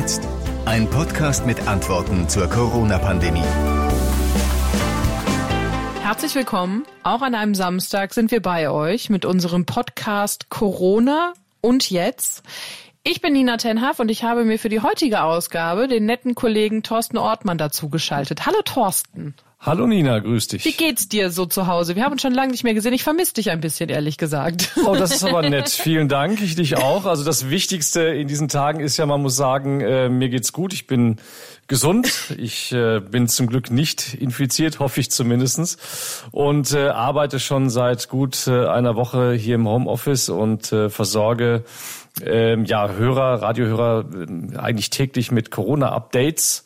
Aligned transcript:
jetzt? 0.00 0.26
Ein 0.64 0.88
Podcast 0.88 1.44
mit 1.44 1.68
Antworten 1.68 2.26
zur 2.26 2.48
Corona-Pandemie. 2.48 3.44
Herzlich 6.00 6.34
willkommen. 6.34 6.84
Auch 7.02 7.20
an 7.20 7.34
einem 7.34 7.54
Samstag 7.54 8.14
sind 8.14 8.30
wir 8.30 8.40
bei 8.40 8.70
euch 8.70 9.10
mit 9.10 9.26
unserem 9.26 9.66
Podcast 9.66 10.48
Corona 10.48 11.34
und 11.60 11.90
jetzt. 11.90 12.42
Ich 13.02 13.20
bin 13.20 13.34
Nina 13.34 13.58
Tenhaff 13.58 14.00
und 14.00 14.10
ich 14.10 14.24
habe 14.24 14.44
mir 14.44 14.58
für 14.58 14.70
die 14.70 14.80
heutige 14.80 15.22
Ausgabe 15.22 15.86
den 15.86 16.06
netten 16.06 16.34
Kollegen 16.34 16.82
Thorsten 16.82 17.18
Ortmann 17.18 17.58
dazugeschaltet. 17.58 18.46
Hallo 18.46 18.62
Thorsten. 18.64 19.34
Hallo 19.62 19.86
Nina, 19.86 20.20
grüß 20.20 20.48
dich. 20.48 20.64
Wie 20.64 20.72
geht's 20.72 21.06
dir 21.06 21.30
so 21.30 21.44
zu 21.44 21.66
Hause? 21.66 21.94
Wir 21.94 22.04
haben 22.04 22.12
uns 22.12 22.22
schon 22.22 22.32
lange 22.32 22.50
nicht 22.50 22.64
mehr 22.64 22.72
gesehen. 22.72 22.94
Ich 22.94 23.02
vermisse 23.02 23.34
dich 23.34 23.50
ein 23.50 23.60
bisschen, 23.60 23.90
ehrlich 23.90 24.16
gesagt. 24.16 24.72
Oh, 24.86 24.96
das 24.96 25.14
ist 25.14 25.24
aber 25.24 25.42
nett. 25.42 25.68
Vielen 25.68 26.08
Dank. 26.08 26.40
Ich 26.40 26.56
dich 26.56 26.78
auch. 26.78 27.04
Also 27.04 27.22
das 27.22 27.50
Wichtigste 27.50 28.00
in 28.00 28.26
diesen 28.26 28.48
Tagen 28.48 28.80
ist 28.80 28.96
ja, 28.96 29.04
man 29.04 29.20
muss 29.20 29.36
sagen, 29.36 29.82
äh, 29.82 30.08
mir 30.08 30.30
geht's 30.30 30.54
gut. 30.54 30.72
Ich 30.72 30.86
bin 30.86 31.16
gesund. 31.68 32.34
Ich 32.38 32.72
äh, 32.72 33.00
bin 33.00 33.28
zum 33.28 33.46
Glück 33.46 33.70
nicht 33.70 34.14
infiziert, 34.14 34.78
hoffe 34.78 35.00
ich 35.00 35.10
zumindestens, 35.10 35.76
und 36.32 36.72
äh, 36.72 36.88
arbeite 36.88 37.38
schon 37.38 37.68
seit 37.68 38.08
gut 38.08 38.46
äh, 38.46 38.66
einer 38.66 38.96
Woche 38.96 39.34
hier 39.34 39.56
im 39.56 39.68
Homeoffice 39.68 40.30
und 40.30 40.72
äh, 40.72 40.88
versorge 40.88 41.64
ähm, 42.24 42.64
ja 42.64 42.88
Hörer, 42.88 43.42
Radiohörer 43.42 44.06
äh, 44.14 44.56
eigentlich 44.56 44.88
täglich 44.88 45.30
mit 45.30 45.50
Corona-Updates. 45.50 46.64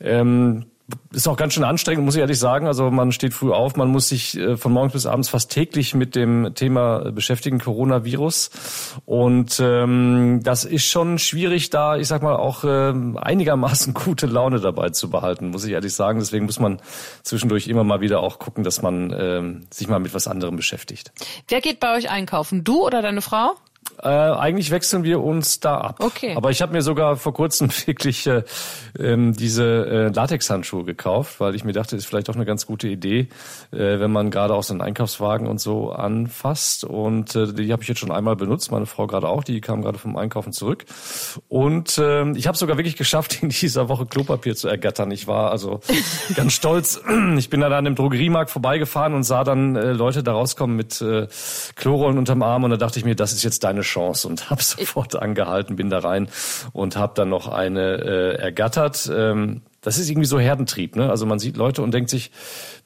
Ähm, 0.00 0.66
ist 1.12 1.28
auch 1.28 1.36
ganz 1.36 1.54
schön 1.54 1.64
anstrengend, 1.64 2.04
muss 2.04 2.14
ich 2.14 2.20
ehrlich 2.20 2.38
sagen. 2.38 2.66
Also 2.66 2.90
man 2.90 3.12
steht 3.12 3.34
früh 3.34 3.52
auf, 3.52 3.76
man 3.76 3.88
muss 3.88 4.08
sich 4.08 4.36
äh, 4.38 4.56
von 4.56 4.72
morgens 4.72 4.92
bis 4.92 5.06
abends 5.06 5.28
fast 5.28 5.50
täglich 5.50 5.94
mit 5.94 6.14
dem 6.14 6.54
Thema 6.54 7.12
beschäftigen, 7.12 7.58
Coronavirus. 7.58 8.50
Und 9.04 9.60
ähm, 9.60 10.40
das 10.42 10.64
ist 10.64 10.84
schon 10.84 11.18
schwierig, 11.18 11.70
da, 11.70 11.96
ich 11.96 12.08
sag 12.08 12.22
mal, 12.22 12.36
auch 12.36 12.64
äh, 12.64 12.94
einigermaßen 13.16 13.94
gute 14.04 14.26
Laune 14.26 14.60
dabei 14.60 14.90
zu 14.90 15.10
behalten, 15.10 15.50
muss 15.50 15.64
ich 15.64 15.72
ehrlich 15.72 15.94
sagen. 15.94 16.20
Deswegen 16.20 16.46
muss 16.46 16.58
man 16.58 16.80
zwischendurch 17.22 17.68
immer 17.68 17.84
mal 17.84 18.00
wieder 18.00 18.20
auch 18.20 18.38
gucken, 18.38 18.64
dass 18.64 18.80
man 18.80 19.10
äh, 19.10 19.42
sich 19.70 19.88
mal 19.88 19.98
mit 19.98 20.14
was 20.14 20.26
anderem 20.26 20.56
beschäftigt. 20.56 21.12
Wer 21.48 21.60
geht 21.60 21.80
bei 21.80 21.96
euch 21.96 22.10
einkaufen? 22.10 22.64
Du 22.64 22.86
oder 22.86 23.02
deine 23.02 23.20
Frau? 23.20 23.52
Äh, 24.02 24.08
eigentlich 24.08 24.70
wechseln 24.70 25.02
wir 25.02 25.20
uns 25.20 25.60
da 25.60 25.78
ab. 25.78 25.96
Okay. 26.00 26.34
Aber 26.36 26.50
ich 26.50 26.62
habe 26.62 26.72
mir 26.72 26.82
sogar 26.82 27.16
vor 27.16 27.34
kurzem 27.34 27.68
wirklich 27.86 28.26
äh, 28.26 28.44
ähm, 28.98 29.32
diese 29.32 29.64
äh, 29.64 30.08
Latexhandschuhe 30.08 30.84
gekauft, 30.84 31.40
weil 31.40 31.54
ich 31.54 31.64
mir 31.64 31.72
dachte, 31.72 31.96
ist 31.96 32.06
vielleicht 32.06 32.30
auch 32.30 32.36
eine 32.36 32.44
ganz 32.44 32.66
gute 32.66 32.86
Idee, 32.86 33.28
äh, 33.72 33.98
wenn 33.98 34.12
man 34.12 34.30
gerade 34.30 34.54
auch 34.54 34.62
so 34.62 34.72
einen 34.72 34.82
Einkaufswagen 34.82 35.48
und 35.48 35.60
so 35.60 35.90
anfasst. 35.90 36.84
Und 36.84 37.34
äh, 37.34 37.52
die 37.52 37.72
habe 37.72 37.82
ich 37.82 37.88
jetzt 37.88 37.98
schon 37.98 38.12
einmal 38.12 38.36
benutzt, 38.36 38.70
meine 38.70 38.86
Frau 38.86 39.06
gerade 39.06 39.28
auch, 39.28 39.42
die 39.42 39.60
kam 39.60 39.82
gerade 39.82 39.98
vom 39.98 40.16
Einkaufen 40.16 40.52
zurück. 40.52 40.84
Und 41.48 41.98
äh, 41.98 42.30
ich 42.32 42.46
habe 42.46 42.56
sogar 42.56 42.76
wirklich 42.76 42.96
geschafft, 42.96 43.38
in 43.42 43.48
dieser 43.48 43.88
Woche 43.88 44.06
Klopapier 44.06 44.54
zu 44.54 44.68
ergattern. 44.68 45.10
Ich 45.10 45.26
war 45.26 45.50
also 45.50 45.80
ganz 46.36 46.52
stolz. 46.52 47.00
Ich 47.36 47.50
bin 47.50 47.60
dann 47.60 47.72
an 47.72 47.84
dem 47.84 47.96
Drogeriemarkt 47.96 48.50
vorbeigefahren 48.50 49.14
und 49.14 49.24
sah 49.24 49.42
dann 49.42 49.74
äh, 49.74 49.92
Leute 49.92 50.22
da 50.22 50.32
rauskommen 50.32 50.76
mit 50.76 51.00
äh, 51.00 51.26
Chlorollen 51.74 52.18
unterm 52.18 52.42
Arm 52.42 52.62
und 52.62 52.70
da 52.70 52.76
dachte 52.76 52.98
ich 52.98 53.04
mir, 53.04 53.16
das 53.16 53.32
ist 53.32 53.42
jetzt 53.42 53.64
deine 53.64 53.77
Chance 53.82 54.28
und 54.28 54.50
habe 54.50 54.62
sofort 54.62 55.16
angehalten, 55.16 55.76
bin 55.76 55.90
da 55.90 55.98
rein 55.98 56.28
und 56.72 56.96
habe 56.96 57.12
dann 57.14 57.28
noch 57.28 57.48
eine 57.48 57.96
äh, 57.96 58.34
ergattert. 58.36 59.10
Ähm, 59.12 59.62
das 59.80 59.96
ist 59.96 60.10
irgendwie 60.10 60.26
so 60.26 60.40
Herdentrieb, 60.40 60.96
ne? 60.96 61.08
Also 61.08 61.24
man 61.24 61.38
sieht 61.38 61.56
Leute 61.56 61.82
und 61.82 61.94
denkt 61.94 62.10
sich, 62.10 62.32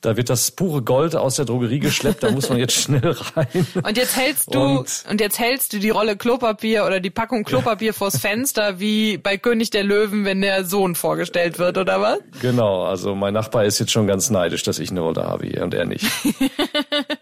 da 0.03 0.17
wird 0.17 0.29
das 0.29 0.51
pure 0.51 0.83
Gold 0.83 1.17
aus 1.17 1.37
der 1.37 1.47
Drogerie 1.47 1.79
geschleppt, 1.79 2.23
da 2.23 2.31
muss 2.31 2.51
man 2.51 2.59
jetzt 2.59 2.75
schnell 2.83 3.17
rein. 3.35 3.67
Und 3.83 3.97
jetzt 3.97 4.17
hältst 4.17 4.55
du 4.55 4.61
und, 4.61 5.05
und 5.09 5.21
jetzt 5.21 5.39
hältst 5.39 5.73
du 5.73 5.79
die 5.79 5.89
Rolle 5.91 6.17
Klopapier 6.17 6.85
oder 6.85 7.01
die 7.01 7.11
Packung 7.11 7.45
Klopapier 7.45 7.89
ja. 7.89 7.93
vors 7.93 8.19
Fenster 8.19 8.79
wie 8.79 9.17
bei 9.17 9.39
König 9.39 9.71
der 9.71 9.85
Löwen, 9.85 10.27
wenn 10.27 10.43
der 10.43 10.65
Sohn 10.67 10.95
vorgestellt 10.95 11.59
wird, 11.59 11.79
oder 11.79 12.01
was? 12.01 12.19
Genau, 12.43 12.85
also 12.85 13.15
mein 13.15 13.33
Nachbar 13.33 13.65
ist 13.65 13.79
jetzt 13.79 13.93
schon 13.93 14.07
ganz 14.07 14.29
neidisch, 14.29 14.63
dass 14.63 14.79
ich 14.79 14.91
eine 14.91 15.01
Rolle 15.01 15.25
habe 15.25 15.47
hier 15.47 15.65
und 15.65 15.73
er 15.73 15.87
nicht. 15.87 16.05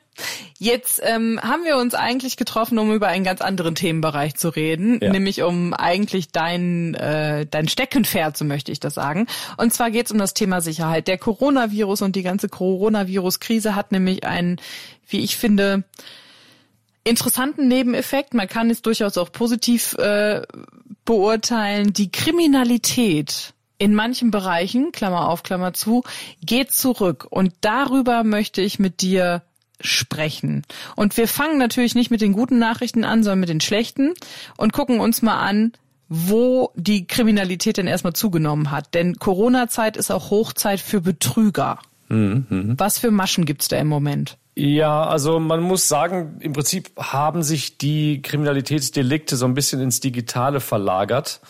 Jetzt 0.63 1.01
ähm, 1.03 1.41
haben 1.43 1.65
wir 1.65 1.79
uns 1.79 1.95
eigentlich 1.95 2.37
getroffen, 2.37 2.79
um 2.79 2.93
über 2.93 3.09
einen 3.09 3.25
ganz 3.25 3.41
anderen 3.41 3.75
Themenbereich 3.75 4.35
zu 4.35 4.51
reden, 4.51 4.99
ja. 5.01 5.11
nämlich 5.11 5.43
um 5.43 5.73
eigentlich 5.73 6.33
dein, 6.33 6.95
äh, 6.97 7.47
dein 7.47 7.67
Steckenpferd, 7.67 8.37
so 8.37 8.45
möchte 8.45 8.71
ich 8.71 8.79
das 8.79 8.93
sagen. 8.93 9.27
Und 9.57 9.73
zwar 9.73 9.91
geht 9.91 10.05
es 10.05 10.13
um 10.13 10.19
das 10.19 10.35
Thema 10.35 10.61
Sicherheit. 10.61 11.09
Der 11.09 11.17
Coronavirus 11.17 12.03
und 12.03 12.15
die 12.15 12.23
ganze 12.23 12.51
Coronavirus-Krise 12.51 13.75
hat 13.75 13.91
nämlich 13.91 14.25
einen, 14.25 14.61
wie 15.09 15.21
ich 15.21 15.39
finde, 15.39 15.85
interessanten 17.05 17.67
Nebeneffekt. 17.67 18.35
Man 18.35 18.47
kann 18.47 18.69
es 18.69 18.83
durchaus 18.83 19.17
auch 19.17 19.33
positiv 19.33 19.95
äh, 19.95 20.43
beurteilen. 21.07 21.95
Die 21.95 22.13
Kriminalität 22.13 23.55
in 23.79 23.95
manchen 23.95 24.31
Bereichen, 24.31 24.93
Klammer 24.93 25.31
auf, 25.31 25.43
Klammer 25.43 25.73
zu, 25.73 26.05
geht 26.45 26.71
zurück. 26.75 27.27
Und 27.31 27.55
darüber 27.63 28.25
möchte 28.25 28.61
ich 28.61 28.79
mit 28.79 29.01
dir 29.01 29.41
sprechen. 29.81 30.63
Und 30.97 31.17
wir 31.17 31.29
fangen 31.29 31.59
natürlich 31.59 31.95
nicht 31.95 32.11
mit 32.11 32.21
den 32.21 32.33
guten 32.33 32.59
Nachrichten 32.59 33.05
an, 33.05 33.23
sondern 33.23 33.41
mit 33.41 33.49
den 33.49 33.61
schlechten 33.61 34.15
und 34.57 34.73
gucken 34.73 35.01
uns 35.01 35.23
mal 35.23 35.39
an, 35.41 35.73
wo 36.09 36.73
die 36.75 37.07
Kriminalität 37.07 37.77
denn 37.77 37.87
erstmal 37.87 38.13
zugenommen 38.13 38.71
hat. 38.71 38.95
Denn 38.95 39.17
Corona-Zeit 39.17 39.97
ist 39.97 40.11
auch 40.11 40.31
Hochzeit 40.31 40.81
für 40.81 41.01
Betrüger. 41.01 41.79
Mhm, 42.09 42.47
mh. 42.49 42.75
Was 42.79 42.99
für 42.99 43.11
Maschen 43.11 43.45
gibt's 43.45 43.69
da 43.69 43.79
im 43.79 43.87
Moment? 43.87 44.37
Ja, 44.57 45.05
also 45.07 45.39
man 45.39 45.63
muss 45.63 45.89
sagen, 45.89 46.37
im 46.41 46.53
Prinzip 46.53 46.91
haben 46.99 47.43
sich 47.43 47.79
die 47.79 48.21
Kriminalitätsdelikte 48.21 49.37
so 49.37 49.47
ein 49.47 49.55
bisschen 49.55 49.81
ins 49.81 50.01
Digitale 50.01 50.61
verlagert. 50.61 51.41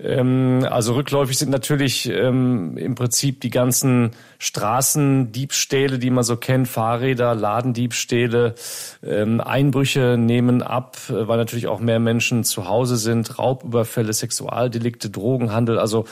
Ähm, 0.00 0.64
also 0.70 0.94
rückläufig 0.94 1.36
sind 1.38 1.50
natürlich 1.50 2.08
ähm, 2.08 2.76
im 2.76 2.94
Prinzip 2.94 3.40
die 3.40 3.50
ganzen 3.50 4.12
Straßendiebstähle, 4.38 5.98
die 5.98 6.10
man 6.10 6.22
so 6.22 6.36
kennt, 6.36 6.68
Fahrräder, 6.68 7.34
Ladendiebstähle, 7.34 8.54
ähm, 9.02 9.40
Einbrüche 9.40 10.16
nehmen 10.16 10.62
ab, 10.62 10.96
äh, 11.08 11.26
weil 11.26 11.38
natürlich 11.38 11.66
auch 11.66 11.80
mehr 11.80 11.98
Menschen 11.98 12.44
zu 12.44 12.68
Hause 12.68 12.96
sind, 12.96 13.40
Raubüberfälle, 13.40 14.12
Sexualdelikte, 14.12 15.10
Drogenhandel. 15.10 15.80
Also 15.80 16.04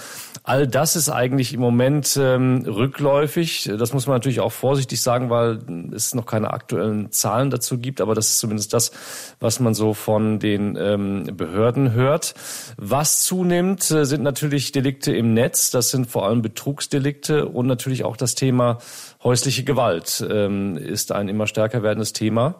all 0.42 0.66
das 0.66 0.96
ist 0.96 1.08
eigentlich 1.08 1.54
im 1.54 1.60
Moment 1.60 2.18
ähm, 2.20 2.64
rückläufig. 2.66 3.70
Das 3.78 3.92
muss 3.92 4.08
man 4.08 4.16
natürlich 4.16 4.40
auch 4.40 4.52
vorsichtig 4.52 5.00
sagen, 5.00 5.30
weil 5.30 5.60
es 5.94 6.12
noch 6.14 6.26
keine 6.26 6.52
aktuellen 6.52 7.12
Zahlen 7.12 7.50
dazu 7.50 7.78
gibt, 7.78 8.00
aber 8.00 8.16
das 8.16 8.30
ist 8.30 8.38
zumindest 8.40 8.72
das, 8.72 8.90
was 9.38 9.60
man 9.60 9.74
so 9.74 9.94
von 9.94 10.40
den 10.40 10.76
ähm, 10.76 11.30
Behörden 11.36 11.92
hört. 11.92 12.34
Was 12.76 13.22
zunimmt, 13.22 13.75
äh, 13.92 14.04
sind 14.04 14.22
natürlich 14.24 14.72
Delikte 14.72 15.14
im 15.14 15.32
Netz. 15.32 15.70
Das 15.70 15.90
sind 15.90 16.06
vor 16.06 16.26
allem 16.26 16.42
Betrugsdelikte 16.42 17.46
und 17.46 17.66
natürlich 17.66 18.04
auch 18.04 18.16
auch 18.16 18.16
das 18.16 18.34
Thema 18.34 18.78
häusliche 19.22 19.62
Gewalt 19.62 20.26
ähm, 20.28 20.76
ist 20.76 21.12
ein 21.12 21.28
immer 21.28 21.46
stärker 21.46 21.82
werdendes 21.82 22.12
Thema. 22.14 22.56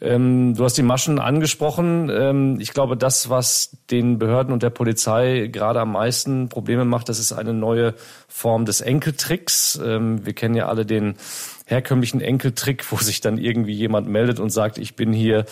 Ähm, 0.00 0.54
du 0.54 0.62
hast 0.62 0.76
die 0.76 0.82
Maschen 0.82 1.18
angesprochen. 1.18 2.10
Ähm, 2.10 2.60
ich 2.60 2.72
glaube, 2.72 2.96
das, 2.96 3.30
was 3.30 3.76
den 3.90 4.18
Behörden 4.18 4.52
und 4.52 4.62
der 4.62 4.70
Polizei 4.70 5.48
gerade 5.50 5.80
am 5.80 5.92
meisten 5.92 6.48
Probleme 6.48 6.84
macht, 6.84 7.08
das 7.08 7.18
ist 7.18 7.32
eine 7.32 7.54
neue 7.54 7.94
Form 8.28 8.64
des 8.66 8.80
Enkeltricks. 8.80 9.80
Ähm, 9.82 10.24
wir 10.24 10.34
kennen 10.34 10.54
ja 10.54 10.68
alle 10.68 10.86
den 10.86 11.16
herkömmlichen 11.66 12.20
Enkeltrick, 12.20 12.90
wo 12.92 12.96
sich 12.96 13.20
dann 13.20 13.38
irgendwie 13.38 13.74
jemand 13.74 14.08
meldet 14.08 14.38
und 14.38 14.50
sagt, 14.50 14.78
ich 14.78 14.94
bin 14.94 15.12
hier 15.12 15.44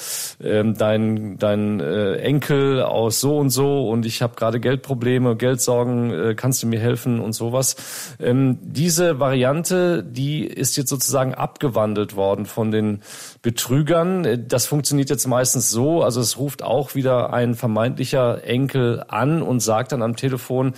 ähm, 0.42 0.78
dein, 0.78 1.38
dein 1.38 1.80
äh, 1.80 2.14
Enkel 2.19 2.82
aus 2.82 3.20
so 3.20 3.36
und 3.36 3.50
so 3.50 3.88
und 3.88 4.06
ich 4.06 4.22
habe 4.22 4.36
gerade 4.36 4.60
Geldprobleme, 4.60 5.36
Geldsorgen, 5.36 6.10
äh, 6.12 6.34
kannst 6.36 6.62
du 6.62 6.69
mir 6.69 6.78
helfen 6.78 7.19
und 7.19 7.32
sowas. 7.32 8.16
Ähm, 8.20 8.58
diese 8.62 9.19
Variante, 9.19 10.04
die 10.04 10.47
ist 10.47 10.76
jetzt 10.76 10.88
sozusagen 10.88 11.34
abgewandelt 11.34 12.14
worden 12.14 12.46
von 12.46 12.70
den 12.70 13.02
Betrügern. 13.44 14.47
Das 14.49 14.65
funktioniert 14.65 15.10
jetzt 15.10 15.27
meistens 15.27 15.69
so, 15.69 16.03
also 16.03 16.19
es 16.22 16.38
ruft 16.38 16.62
auch 16.62 16.94
wieder 16.94 17.34
ein 17.34 17.55
vermeintlicher 17.55 18.43
Enkel 18.43 19.05
an 19.06 19.43
und 19.43 19.60
sagt 19.60 19.93
dann 19.93 20.00
am 20.00 20.17
Telefon, 20.17 20.73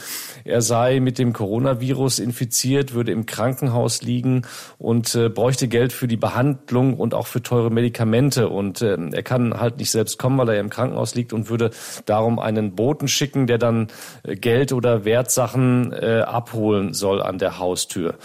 er 0.45 0.61
sei 0.63 0.99
mit 0.99 1.19
dem 1.19 1.33
Coronavirus 1.33 2.19
infiziert, 2.19 2.93
würde 2.93 3.13
im 3.13 3.25
Krankenhaus 3.25 4.03
liegen 4.03 4.43
und 4.79 5.15
äh, 5.15 5.29
bräuchte 5.29 5.69
Geld 5.69 5.93
für 5.93 6.09
die 6.09 6.17
Behandlung 6.17 6.95
und 6.95 7.15
auch 7.15 7.29
für 7.29 7.41
teure 7.41 7.71
Medikamente. 7.71 8.49
Und 8.49 8.83
äh, 8.83 8.99
er 9.13 9.23
kann 9.23 9.61
halt 9.61 9.79
nicht 9.79 9.93
selbst 9.93 10.19
kommen, 10.19 10.37
weil 10.37 10.49
er 10.49 10.59
im 10.59 10.69
Krankenhaus 10.69 11.15
liegt 11.15 11.33
und 11.33 11.49
würde 11.49 11.71
darum 12.05 12.41
einen 12.41 12.75
Boten 12.75 13.07
schicken, 13.07 13.47
der 13.47 13.59
dann 13.59 13.87
äh, 14.25 14.35
Geld 14.35 14.73
oder 14.73 15.05
Wertsachen 15.05 15.93
äh, 15.93 16.23
abholen 16.27 16.95
soll 16.95 17.23
an 17.23 17.39
der 17.39 17.61
Haustür. 17.61 18.17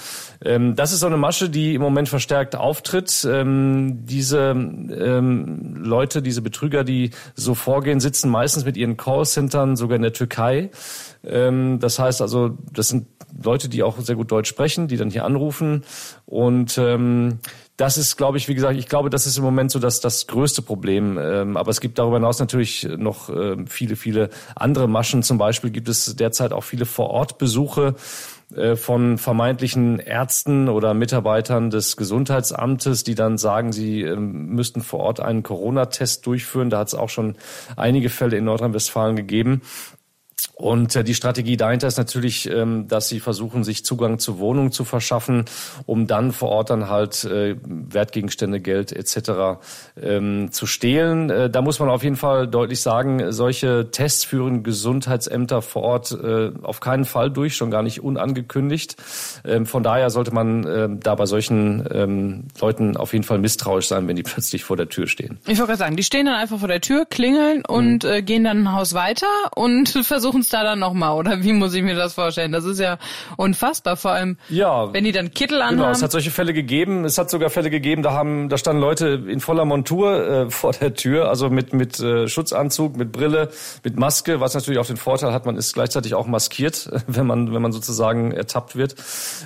Ähm, 0.44 0.76
das 0.76 0.94
ist 0.94 1.02
so 1.02 1.06
eine 1.06 1.18
Masche, 1.18 1.48
die 1.48 1.76
im 1.76 1.82
Moment 1.84 2.10
verstärkt 2.10 2.56
auftritt. 2.56 3.24
Ähm, 3.30 4.00
diese 4.08 4.31
ähm, 4.38 5.76
Leute, 5.76 6.22
diese 6.22 6.42
Betrüger, 6.42 6.84
die 6.84 7.12
so 7.36 7.56
vorgehen, 7.56 8.00
sitzen 8.00 8.30
meistens 8.30 8.66
mit 8.66 8.78
ihren 8.78 8.98
Callcentern 8.98 9.76
sogar 9.76 9.96
in 9.96 10.02
der 10.02 10.14
Türkei 10.14 10.70
Ähm, 11.24 11.80
das 11.80 12.00
heißt 12.00 12.22
also, 12.22 12.58
das 12.74 12.88
sind 12.88 13.06
Leute, 13.44 13.70
die 13.70 13.84
auch 13.84 14.00
sehr 14.00 14.16
gut 14.16 14.32
Deutsch 14.32 14.50
sprechen, 14.50 14.88
die 14.88 14.98
dann 14.98 15.12
hier 15.12 15.24
anrufen 15.24 15.84
und 16.26 16.78
ähm, 16.78 17.40
das 17.82 17.98
ist, 17.98 18.16
glaube 18.16 18.38
ich, 18.38 18.48
wie 18.48 18.54
gesagt, 18.54 18.78
ich 18.78 18.88
glaube, 18.88 19.10
das 19.10 19.26
ist 19.26 19.40
im 19.40 19.44
Moment 19.44 19.72
so 19.72 19.80
das, 19.80 20.02
das 20.02 20.28
größte 20.28 20.62
Problem. 20.62 21.18
Ähm, 21.20 21.58
aber 21.58 21.72
es 21.72 21.82
gibt 21.82 21.98
darüber 21.98 22.18
hinaus 22.18 22.38
natürlich 22.38 22.88
noch 22.96 23.30
ähm, 23.30 23.66
viele, 23.66 23.96
viele 23.96 24.30
andere 24.56 24.88
Maschen. 24.88 25.24
Zum 25.24 25.40
Beispiel 25.40 25.72
gibt 25.72 25.90
es 25.90 26.16
derzeit 26.16 26.54
auch 26.54 26.64
viele 26.64 26.86
Vorortbesuche 26.86 27.96
von 28.76 29.18
vermeintlichen 29.18 30.00
Ärzten 30.00 30.68
oder 30.68 30.94
Mitarbeitern 30.94 31.70
des 31.70 31.96
Gesundheitsamtes, 31.96 33.04
die 33.04 33.16
dann 33.16 33.38
sagen, 33.38 33.72
sie 33.72 34.02
ähm, 34.02 34.48
müssten 34.48 34.82
vor 34.82 35.00
Ort 35.00 35.20
einen 35.20 35.44
Corona-Test 35.44 36.26
durchführen. 36.26 36.70
Da 36.70 36.80
hat 36.80 36.88
es 36.90 36.96
auch 36.96 37.10
schon 37.10 37.36
einige 37.78 38.10
Fälle 38.10 38.38
in 38.38 38.46
Nordrhein-Westfalen 38.46 39.16
gegeben. 39.16 39.62
Und 40.56 40.96
äh, 40.96 41.04
die 41.04 41.14
Strategie 41.14 41.58
dahinter 41.58 41.88
ist 41.88 41.98
natürlich, 41.98 42.50
ähm, 42.50 42.88
dass 42.88 43.10
sie 43.10 43.20
versuchen, 43.20 43.64
sich 43.64 43.86
Zugang 43.86 44.20
zu 44.20 44.40
Wohnungen 44.40 44.72
zu 44.72 44.84
verschaffen, 44.84 45.46
um 45.86 46.08
dann 46.08 46.32
vor 46.32 46.50
Ort 46.50 46.70
dann 46.70 46.90
halt 46.90 47.24
äh, 47.24 47.56
Wertgegenstände, 47.64 48.60
Geld 48.60 48.92
etc. 48.92 49.62
Ähm, 50.02 50.52
zu 50.52 50.66
stehlen. 50.66 51.30
Äh, 51.30 51.50
da 51.50 51.62
muss 51.62 51.80
man 51.80 51.90
auf 51.90 52.04
jeden 52.04 52.16
Fall 52.16 52.48
deutlich 52.48 52.82
sagen, 52.82 53.32
solche 53.32 53.92
Tests 53.92 54.24
führen 54.24 54.64
Gesundheitsämter 54.64 55.62
vor 55.62 55.84
Ort 55.84 56.12
äh, 56.12 56.52
auf 56.64 56.80
keinen 56.80 57.06
Fall 57.06 57.32
durch, 57.32 57.56
schon 57.56 57.72
gar 57.72 57.84
nicht 57.84 58.02
unangekündigt. 58.02 58.96
Ähm, 59.46 59.66
von 59.66 59.84
daher 59.84 60.10
sollte 60.10 60.34
man 60.34 60.66
äh, 60.66 60.90
da 60.92 61.16
bei 61.16 61.26
solchen 61.26 61.88
ähm, 61.92 62.48
Leuten 62.60 62.98
auf 62.98 63.14
jeden 63.14 63.24
Fall 63.24 63.38
misstrauisch 63.40 63.88
sein, 63.88 64.08
wenn 64.08 64.16
die 64.16 64.24
plötzlich 64.32 64.64
vor 64.64 64.78
der 64.78 64.90
Tür 64.90 65.08
stehen. 65.08 65.40
Ich 65.44 65.60
wollte 65.60 65.72
gerade 65.72 65.78
sagen, 65.80 65.96
die 65.96 66.04
stehen 66.04 66.26
dann 66.26 66.36
einfach 66.36 66.60
vor 66.60 66.68
der 66.68 66.82
Tür, 66.82 67.06
klingeln 67.06 67.64
und 67.66 68.04
mhm. 68.04 68.10
äh, 68.10 68.22
gehen 68.22 68.44
dann 68.44 68.64
ein 68.64 68.74
Haus 68.74 68.94
weiter 68.94 69.28
und 69.56 69.90
versuchen 70.04 70.31
es 70.40 70.50
da 70.50 70.64
dann 70.64 70.80
nochmal, 70.80 71.18
oder 71.18 71.44
wie 71.44 71.54
muss 71.54 71.74
ich 71.74 71.84
mir 71.84 71.96
das 71.96 72.14
vorstellen? 72.14 72.52
Das 72.52 72.64
ist 72.66 72.80
ja 72.80 72.98
unfassbar, 73.38 73.98
vor 73.98 74.12
allem, 74.12 74.38
ja, 74.50 74.94
wenn 74.94 75.04
die 75.04 75.12
dann 75.12 75.34
Kittel 75.34 75.62
anhaben. 75.62 75.78
Genau, 75.78 75.90
es 75.90 76.02
hat 76.02 76.12
solche 76.12 76.32
Fälle 76.32 76.54
gegeben. 76.54 77.06
Es 77.06 77.18
hat 77.18 77.30
sogar 77.30 77.50
Fälle 77.50 77.70
gegeben, 77.70 78.04
da 78.04 78.14
haben, 78.14 78.50
da 78.50 78.58
standen 78.58 78.82
Leute 78.82 79.24
in 79.28 79.40
voller 79.40 79.66
Montur 79.66 80.28
äh, 80.28 80.50
vor 80.50 80.72
der 80.74 80.94
Tür, 80.94 81.30
also 81.30 81.50
mit 81.50 81.74
mit 81.74 82.00
äh, 82.00 82.28
Schutzanzug, 82.28 82.96
mit 82.96 83.12
Brille, 83.12 83.50
mit 83.84 83.98
Maske, 83.98 84.40
was 84.40 84.54
natürlich 84.54 84.80
auch 84.80 84.86
den 84.86 84.98
Vorteil 84.98 85.34
hat, 85.34 85.46
man 85.46 85.58
ist 85.58 85.74
gleichzeitig 85.74 86.16
auch 86.16 86.28
maskiert, 86.28 86.90
wenn 87.08 87.28
man 87.28 87.54
wenn 87.54 87.62
man 87.62 87.72
sozusagen 87.72 88.32
ertappt 88.32 88.76
wird. 88.76 88.96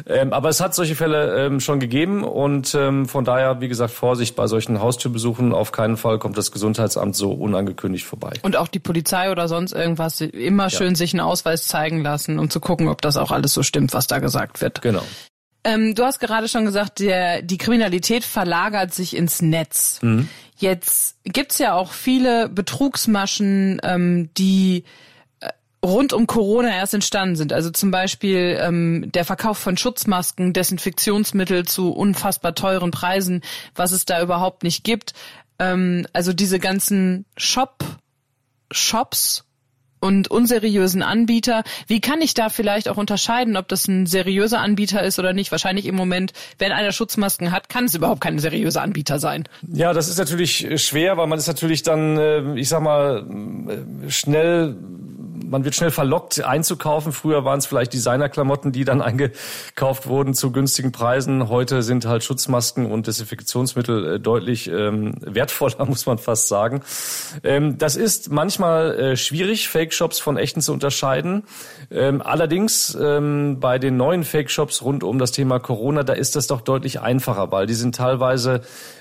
Ähm, 0.07 0.33
aber 0.33 0.49
es 0.49 0.59
hat 0.59 0.75
solche 0.75 0.95
Fälle 0.95 1.45
ähm, 1.45 1.59
schon 1.59 1.79
gegeben 1.79 2.23
und 2.23 2.75
ähm, 2.75 3.07
von 3.07 3.25
daher, 3.25 3.61
wie 3.61 3.67
gesagt, 3.67 3.93
Vorsicht 3.93 4.35
bei 4.35 4.47
solchen 4.47 4.81
Haustürbesuchen. 4.81 5.53
Auf 5.53 5.71
keinen 5.71 5.97
Fall 5.97 6.19
kommt 6.19 6.37
das 6.37 6.51
Gesundheitsamt 6.51 7.15
so 7.15 7.31
unangekündigt 7.31 8.05
vorbei. 8.05 8.33
Und 8.41 8.57
auch 8.57 8.67
die 8.67 8.79
Polizei 8.79 9.31
oder 9.31 9.47
sonst 9.47 9.73
irgendwas 9.73 10.21
immer 10.21 10.69
schön 10.77 10.89
ja. 10.89 10.95
sich 10.95 11.13
einen 11.13 11.21
Ausweis 11.21 11.67
zeigen 11.67 12.01
lassen, 12.01 12.39
um 12.39 12.49
zu 12.49 12.59
gucken, 12.59 12.87
ob 12.87 13.01
das 13.01 13.17
auch 13.17 13.31
alles 13.31 13.53
so 13.53 13.63
stimmt, 13.63 13.93
was 13.93 14.07
da 14.07 14.19
gesagt 14.19 14.61
wird. 14.61 14.81
Genau. 14.81 15.03
Ähm, 15.65 15.95
du 15.95 16.03
hast 16.03 16.19
gerade 16.19 16.47
schon 16.47 16.63
gesagt, 16.63 16.99
der, 16.99 17.41
die 17.41 17.57
Kriminalität 17.57 18.23
verlagert 18.23 18.93
sich 18.93 19.15
ins 19.15 19.41
Netz. 19.41 19.99
Mhm. 20.03 20.29
Jetzt 20.57 21.17
gibt's 21.23 21.57
ja 21.57 21.73
auch 21.73 21.91
viele 21.91 22.47
Betrugsmaschen, 22.49 23.81
ähm, 23.83 24.29
die 24.37 24.83
äh, 25.39 25.49
rund 25.83 26.13
um 26.13 26.27
Corona 26.27 26.69
erst 26.69 26.93
entstanden 26.93 27.35
sind. 27.35 27.51
Also 27.51 27.71
zum 27.71 27.89
Beispiel 27.89 28.59
ähm, 28.61 29.11
der 29.11 29.25
Verkauf 29.25 29.57
von 29.57 29.75
Schutzmasken, 29.75 30.53
Desinfektionsmittel 30.53 31.65
zu 31.65 31.91
unfassbar 31.91 32.53
teuren 32.53 32.91
Preisen, 32.91 33.41
was 33.73 33.91
es 33.91 34.05
da 34.05 34.21
überhaupt 34.21 34.61
nicht 34.61 34.83
gibt. 34.83 35.13
Ähm, 35.57 36.05
also 36.13 36.31
diese 36.31 36.59
ganzen 36.59 37.25
Shop, 37.37 37.83
Shops 38.71 39.45
und 40.05 40.29
unseriösen 40.29 41.01
Anbieter. 41.01 41.63
Wie 41.87 41.99
kann 41.99 42.21
ich 42.21 42.35
da 42.35 42.49
vielleicht 42.49 42.87
auch 42.87 42.97
unterscheiden, 42.97 43.57
ob 43.57 43.67
das 43.67 43.87
ein 43.87 44.05
seriöser 44.05 44.59
Anbieter 44.61 45.01
ist 45.01 45.17
oder 45.17 45.33
nicht? 45.33 45.51
Wahrscheinlich 45.51 45.87
im 45.87 45.95
Moment, 45.95 46.31
wenn 46.59 46.71
einer 46.71 46.91
Schutzmasken 46.91 47.51
hat, 47.51 47.69
kann 47.69 47.85
es 47.85 47.95
überhaupt 47.95 48.21
kein 48.21 48.37
seriöser 48.37 48.83
Anbieter 48.83 49.19
sein. 49.19 49.45
Ja, 49.73 49.93
das 49.93 50.07
ist 50.07 50.19
natürlich 50.19 50.67
schwer, 50.81 51.17
weil 51.17 51.27
man 51.27 51.39
ist 51.39 51.47
natürlich 51.47 51.81
dann, 51.81 52.17
äh, 52.17 52.55
ich 52.55 52.69
sag 52.69 52.81
mal, 52.81 53.25
äh, 54.07 54.11
schnell 54.11 54.75
man 55.55 55.63
wird 55.63 55.73
schnell 55.73 55.91
verlockt 55.91 56.43
einzukaufen. 56.43 57.13
Früher 57.13 57.45
waren 57.45 57.59
es 57.59 57.65
vielleicht 57.65 57.93
Designerklamotten, 57.93 58.73
die 58.73 58.83
dann 58.83 59.01
eingekauft 59.05 60.05
wurden 60.05 60.33
zu 60.33 60.51
günstigen 60.51 60.91
Preisen. 60.91 61.47
Heute 61.47 61.81
sind 61.81 62.05
halt 62.05 62.25
Schutzmasken 62.25 62.91
und 62.91 63.07
Desinfektionsmittel 63.07 64.15
äh, 64.15 64.19
deutlich 64.19 64.67
ähm, 64.67 65.15
wertvoller, 65.21 65.85
muss 65.87 66.05
man 66.07 66.17
fast 66.17 66.49
sagen. 66.49 66.81
Ähm, 67.45 67.77
das 67.77 67.95
ist 67.95 68.29
manchmal 68.33 68.99
äh, 68.99 69.15
schwierig, 69.15 69.69
Fake-Shops 69.69 70.19
von 70.19 70.35
echten 70.35 70.59
zu 70.59 70.73
unterscheiden. 70.73 71.43
Ähm, 71.89 72.21
allerdings 72.21 72.97
ähm, 72.99 73.61
bei 73.61 73.79
den 73.79 73.95
neuen 73.95 74.25
Fake-Shops 74.25 74.81
rund 74.81 75.05
um 75.05 75.19
das 75.19 75.31
Thema 75.31 75.59
Corona, 75.59 76.03
da 76.03 76.11
ist 76.11 76.35
das 76.35 76.47
doch 76.47 76.59
deutlich 76.59 76.99
einfacher, 76.99 77.49
weil 77.53 77.65
die 77.65 77.75
sind 77.75 77.95
teilweise 77.95 78.59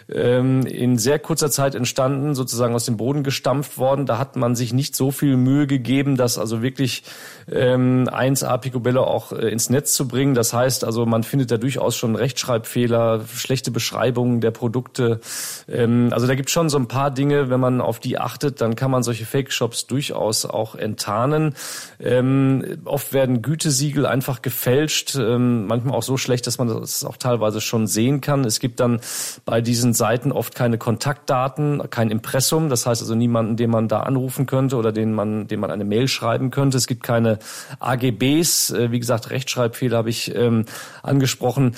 ähm, 0.08 0.66
in 0.66 0.98
sehr 0.98 1.18
kurzer 1.18 1.50
Zeit 1.50 1.74
entstanden, 1.74 2.36
sozusagen 2.36 2.74
aus 2.74 2.84
dem 2.84 2.96
Boden 2.96 3.24
gestampft 3.24 3.78
worden. 3.78 4.06
Da 4.06 4.18
hat 4.18 4.36
man 4.36 4.54
sich 4.54 4.72
nicht 4.72 4.94
so 4.94 5.10
viel 5.10 5.36
Mühe 5.36 5.66
gegeben, 5.66 6.16
das 6.16 6.38
also 6.44 6.62
wirklich 6.62 7.02
ähm, 7.50 8.08
1A 8.08 8.58
Picobello 8.58 9.02
auch 9.02 9.32
äh, 9.32 9.48
ins 9.48 9.70
Netz 9.70 9.94
zu 9.94 10.06
bringen. 10.06 10.34
Das 10.34 10.52
heißt 10.52 10.84
also, 10.84 11.06
man 11.06 11.22
findet 11.22 11.50
da 11.50 11.56
durchaus 11.56 11.96
schon 11.96 12.16
Rechtschreibfehler, 12.16 13.22
schlechte 13.34 13.70
Beschreibungen 13.70 14.40
der 14.40 14.50
Produkte. 14.50 15.20
Ähm, 15.68 16.10
also 16.12 16.26
da 16.26 16.34
gibt 16.34 16.50
schon 16.50 16.68
so 16.68 16.78
ein 16.78 16.88
paar 16.88 17.10
Dinge, 17.10 17.48
wenn 17.48 17.60
man 17.60 17.80
auf 17.80 17.98
die 17.98 18.18
achtet, 18.18 18.60
dann 18.60 18.76
kann 18.76 18.90
man 18.90 19.02
solche 19.02 19.24
Fake-Shops 19.24 19.86
durchaus 19.86 20.44
auch 20.44 20.74
enttarnen. 20.74 21.54
Ähm, 21.98 22.78
oft 22.84 23.12
werden 23.12 23.42
Gütesiegel 23.42 24.06
einfach 24.06 24.42
gefälscht, 24.42 25.16
ähm, 25.16 25.66
manchmal 25.66 25.96
auch 25.96 26.02
so 26.02 26.16
schlecht, 26.16 26.46
dass 26.46 26.58
man 26.58 26.68
das 26.68 27.04
auch 27.04 27.16
teilweise 27.16 27.60
schon 27.60 27.86
sehen 27.86 28.20
kann. 28.20 28.44
Es 28.44 28.60
gibt 28.60 28.80
dann 28.80 29.00
bei 29.44 29.60
diesen 29.60 29.94
Seiten 29.94 30.32
oft 30.32 30.54
keine 30.54 30.78
Kontaktdaten, 30.78 31.82
kein 31.90 32.10
Impressum. 32.10 32.68
Das 32.68 32.86
heißt 32.86 33.00
also 33.00 33.14
niemanden, 33.14 33.56
den 33.56 33.70
man 33.70 33.88
da 33.88 34.00
anrufen 34.00 34.46
könnte 34.46 34.76
oder 34.76 34.92
den 34.92 35.14
man, 35.14 35.46
den 35.46 35.60
man 35.60 35.70
eine 35.70 35.84
Mail 35.84 36.08
schreiben 36.24 36.50
könnte. 36.50 36.78
Es 36.78 36.86
gibt 36.86 37.02
keine 37.02 37.38
AGBs. 37.80 38.70
Äh, 38.70 38.90
wie 38.90 38.98
gesagt, 38.98 39.30
Rechtschreibfehler 39.30 39.98
habe 39.98 40.08
ich 40.08 40.34
ähm, 40.34 40.64
angesprochen. 41.02 41.76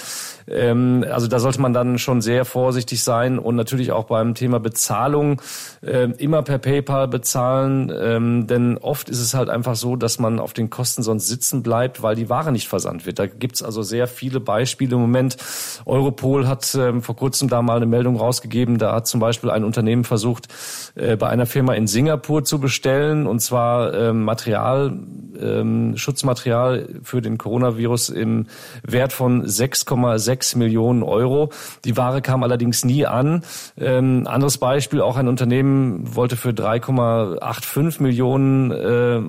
Ähm, 0.48 1.04
also 1.10 1.26
da 1.26 1.40
sollte 1.40 1.60
man 1.60 1.72
dann 1.72 1.98
schon 1.98 2.20
sehr 2.20 2.44
vorsichtig 2.44 3.02
sein 3.02 3.38
und 3.38 3.56
natürlich 3.56 3.90
auch 3.90 4.04
beim 4.04 4.34
Thema 4.34 4.60
Bezahlung 4.60 5.42
äh, 5.82 6.10
immer 6.18 6.42
per 6.42 6.58
PayPal 6.58 7.08
bezahlen, 7.08 7.92
ähm, 7.94 8.46
denn 8.46 8.78
oft 8.78 9.08
ist 9.08 9.20
es 9.20 9.34
halt 9.34 9.48
einfach 9.48 9.74
so, 9.74 9.96
dass 9.96 10.20
man 10.20 10.38
auf 10.38 10.52
den 10.52 10.70
Kosten 10.70 11.02
sonst 11.02 11.26
sitzen 11.26 11.62
bleibt, 11.62 12.02
weil 12.02 12.14
die 12.14 12.28
Ware 12.28 12.52
nicht 12.52 12.68
versandt 12.68 13.06
wird. 13.06 13.18
Da 13.18 13.26
gibt's 13.26 13.62
also 13.62 13.82
sehr 13.82 14.06
viele 14.06 14.38
Beispiele 14.38 14.94
im 14.94 15.00
Moment. 15.00 15.36
Europol 15.84 16.46
hat 16.46 16.72
ähm, 16.76 17.02
vor 17.02 17.16
kurzem 17.16 17.48
da 17.48 17.62
mal 17.62 17.76
eine 17.76 17.86
Meldung 17.86 18.16
rausgegeben, 18.16 18.78
da 18.78 18.94
hat 18.94 19.08
zum 19.08 19.18
Beispiel 19.18 19.50
ein 19.50 19.64
Unternehmen 19.64 20.04
versucht, 20.04 20.46
äh, 20.94 21.16
bei 21.16 21.28
einer 21.28 21.46
Firma 21.46 21.74
in 21.74 21.88
Singapur 21.88 22.44
zu 22.44 22.60
bestellen 22.60 23.26
und 23.26 23.40
zwar 23.40 23.92
ähm, 23.94 24.22
Material, 24.36 24.92
ähm, 25.40 25.96
Schutzmaterial 25.96 26.88
für 27.02 27.22
den 27.22 27.38
Coronavirus 27.38 28.10
im 28.10 28.46
Wert 28.82 29.14
von 29.14 29.46
6,6 29.46 30.18
6 30.18 30.56
Millionen 30.56 31.02
Euro. 31.02 31.48
Die 31.86 31.96
Ware 31.96 32.20
kam 32.20 32.42
allerdings 32.42 32.84
nie 32.84 33.06
an. 33.06 33.42
Ähm, 33.78 34.26
anderes 34.26 34.58
Beispiel, 34.58 35.00
auch 35.00 35.16
ein 35.16 35.26
Unternehmen 35.26 36.14
wollte 36.14 36.36
für 36.36 36.50
3,85 36.50 38.02
Millionen 38.02 38.72
äh, 38.72 38.74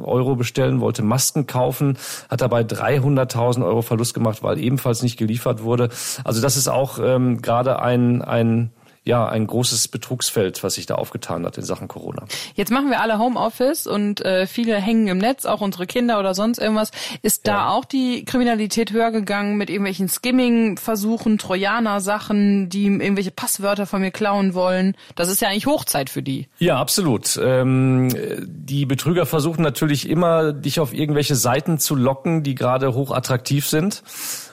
Euro 0.03 0.35
bestellen, 0.35 0.81
wollte 0.81 1.03
Masken 1.03 1.47
kaufen, 1.47 1.97
hat 2.29 2.41
dabei 2.41 2.63
300.000 2.63 3.65
Euro 3.65 3.81
Verlust 3.81 4.13
gemacht, 4.13 4.43
weil 4.43 4.59
ebenfalls 4.59 5.03
nicht 5.03 5.15
geliefert 5.15 5.63
wurde. 5.63 5.87
Also 6.25 6.41
das 6.41 6.57
ist 6.57 6.67
auch 6.67 6.99
ähm, 7.01 7.41
gerade 7.41 7.81
ein, 7.81 8.21
ein 8.21 8.71
ja 9.07 9.27
ein 9.27 9.47
großes 9.47 9.87
Betrugsfeld, 9.87 10.63
was 10.63 10.75
sich 10.75 10.85
da 10.85 10.95
aufgetan 10.95 11.45
hat 11.45 11.57
in 11.57 11.63
Sachen 11.63 11.87
Corona. 11.87 12.25
Jetzt 12.55 12.71
machen 12.71 12.89
wir 12.89 13.01
alle 13.01 13.17
Homeoffice 13.17 13.87
und 13.87 14.23
äh, 14.23 14.45
viele 14.45 14.75
hängen 14.75 15.07
im 15.07 15.17
Netz, 15.17 15.45
auch 15.45 15.61
unsere 15.61 15.87
Kinder 15.87 16.19
oder 16.19 16.33
sonst 16.33 16.59
irgendwas. 16.59 16.91
Ist 17.21 17.47
ja. 17.47 17.53
da 17.53 17.69
auch 17.69 17.85
die 17.85 18.25
Kriminalität 18.25 18.91
höher 18.91 19.11
gegangen 19.11 19.57
mit 19.57 19.69
irgendwelchen 19.69 20.09
Skimming-Versuchen, 20.09 21.37
Trojaner-Sachen, 21.37 22.69
die 22.69 22.85
irgendwelche 22.85 23.31
Passwörter 23.31 23.85
von 23.85 24.01
mir 24.01 24.11
klauen 24.11 24.53
wollen? 24.53 24.95
Das 25.15 25.29
ist 25.29 25.41
ja 25.41 25.49
eigentlich 25.49 25.65
Hochzeit 25.65 26.09
für 26.09 26.21
die. 26.21 26.47
Ja, 26.59 26.79
absolut. 26.79 27.39
Ähm, 27.41 28.13
die 28.39 28.85
Betrüger 28.85 29.25
versuchen 29.25 29.61
natürlich 29.61 30.09
immer, 30.09 30.53
dich 30.53 30.79
auf 30.79 30.93
irgendwelche 30.93 31.35
Seiten 31.35 31.79
zu 31.79 31.95
locken, 31.95 32.43
die 32.43 32.55
gerade 32.55 32.93
hoch 32.93 33.11
attraktiv 33.11 33.67
sind. 33.67 34.03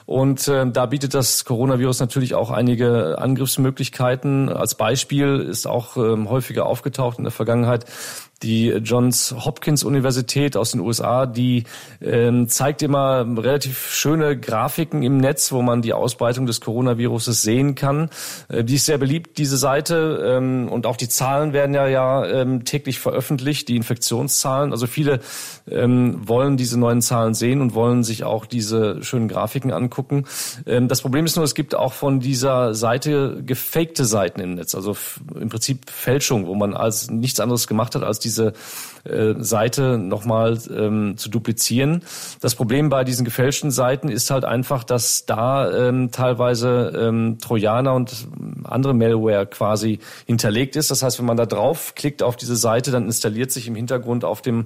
Und 0.05 0.47
äh, 0.47 0.69
da 0.69 0.85
bietet 0.85 1.13
das 1.13 1.45
Coronavirus 1.45 1.99
natürlich 1.99 2.35
auch 2.35 2.51
einige 2.51 3.17
Angriffsmöglichkeiten. 3.17 4.49
Als 4.49 4.75
Beispiel 4.75 5.39
ist 5.39 5.65
auch 5.65 5.97
ähm, 5.97 6.29
häufiger 6.29 6.67
aufgetaucht 6.67 7.17
in 7.17 7.23
der 7.23 7.31
Vergangenheit, 7.31 7.85
die 8.43 8.69
Johns 8.69 9.33
Hopkins 9.45 9.83
Universität 9.83 10.57
aus 10.57 10.71
den 10.71 10.81
USA, 10.81 11.25
die 11.25 11.63
ähm, 12.01 12.49
zeigt 12.49 12.81
immer 12.81 13.25
relativ 13.37 13.93
schöne 13.93 14.37
Grafiken 14.37 15.03
im 15.03 15.17
Netz, 15.17 15.51
wo 15.51 15.61
man 15.61 15.81
die 15.81 15.93
Ausbreitung 15.93 16.45
des 16.45 16.61
Coronaviruses 16.61 17.41
sehen 17.41 17.75
kann. 17.75 18.09
Äh, 18.49 18.63
die 18.63 18.75
ist 18.75 18.85
sehr 18.85 18.97
beliebt, 18.97 19.37
diese 19.37 19.57
Seite. 19.57 20.23
Ähm, 20.25 20.67
und 20.69 20.85
auch 20.85 20.97
die 20.97 21.07
Zahlen 21.07 21.53
werden 21.53 21.73
ja, 21.73 21.87
ja 21.87 22.25
ähm, 22.25 22.65
täglich 22.65 22.99
veröffentlicht, 22.99 23.69
die 23.69 23.77
Infektionszahlen. 23.77 24.71
Also 24.71 24.85
viele 24.85 25.21
ähm, 25.69 26.27
wollen 26.27 26.57
diese 26.57 26.77
neuen 26.77 27.01
Zahlen 27.01 27.33
sehen 27.33 27.61
und 27.61 27.73
wollen 27.73 28.03
sich 28.03 28.23
auch 28.23 28.45
diese 28.45 29.01
schönen 29.03 29.27
Grafiken 29.27 29.71
angucken. 29.71 30.25
Ähm, 30.65 30.87
das 30.87 31.01
Problem 31.01 31.25
ist 31.25 31.35
nur, 31.37 31.45
es 31.45 31.55
gibt 31.55 31.73
auch 31.73 31.93
von 31.93 32.19
dieser 32.19 32.73
Seite 32.73 33.41
gefakte 33.45 34.03
Seiten 34.03 34.41
im 34.41 34.55
Netz. 34.55 34.75
Also 34.75 34.97
im 35.39 35.49
Prinzip 35.49 35.89
Fälschung, 35.89 36.47
wo 36.47 36.55
man 36.55 36.73
als 36.73 37.09
nichts 37.09 37.39
anderes 37.39 37.67
gemacht 37.67 37.95
hat, 37.95 38.03
als 38.03 38.24
diese 38.25 38.53
äh, 39.05 39.35
Seite 39.37 39.97
nochmal 39.97 40.57
ähm, 40.75 41.15
zu 41.15 41.29
duplizieren. 41.29 42.01
Das 42.41 42.55
Problem 42.55 42.89
bei 42.89 43.03
diesen 43.03 43.23
gefälschten 43.23 43.71
Seiten 43.71 44.09
ist 44.09 44.31
halt 44.31 44.45
einfach, 44.45 44.83
dass 44.83 45.25
da 45.25 45.71
ähm, 45.71 46.09
teilweise 46.11 46.91
ähm, 46.97 47.37
Trojaner 47.39 47.93
und 47.93 48.27
andere 48.63 48.93
Malware 48.93 49.45
quasi 49.45 49.99
hinterlegt 50.25 50.75
ist. 50.75 50.89
Das 50.89 51.03
heißt, 51.03 51.19
wenn 51.19 51.25
man 51.25 51.37
da 51.37 51.45
drauf 51.45 51.93
klickt 51.95 52.23
auf 52.23 52.35
diese 52.35 52.55
Seite, 52.55 52.91
dann 52.91 53.05
installiert 53.05 53.51
sich 53.51 53.67
im 53.67 53.75
Hintergrund 53.75 54.25
auf 54.25 54.41
dem 54.41 54.65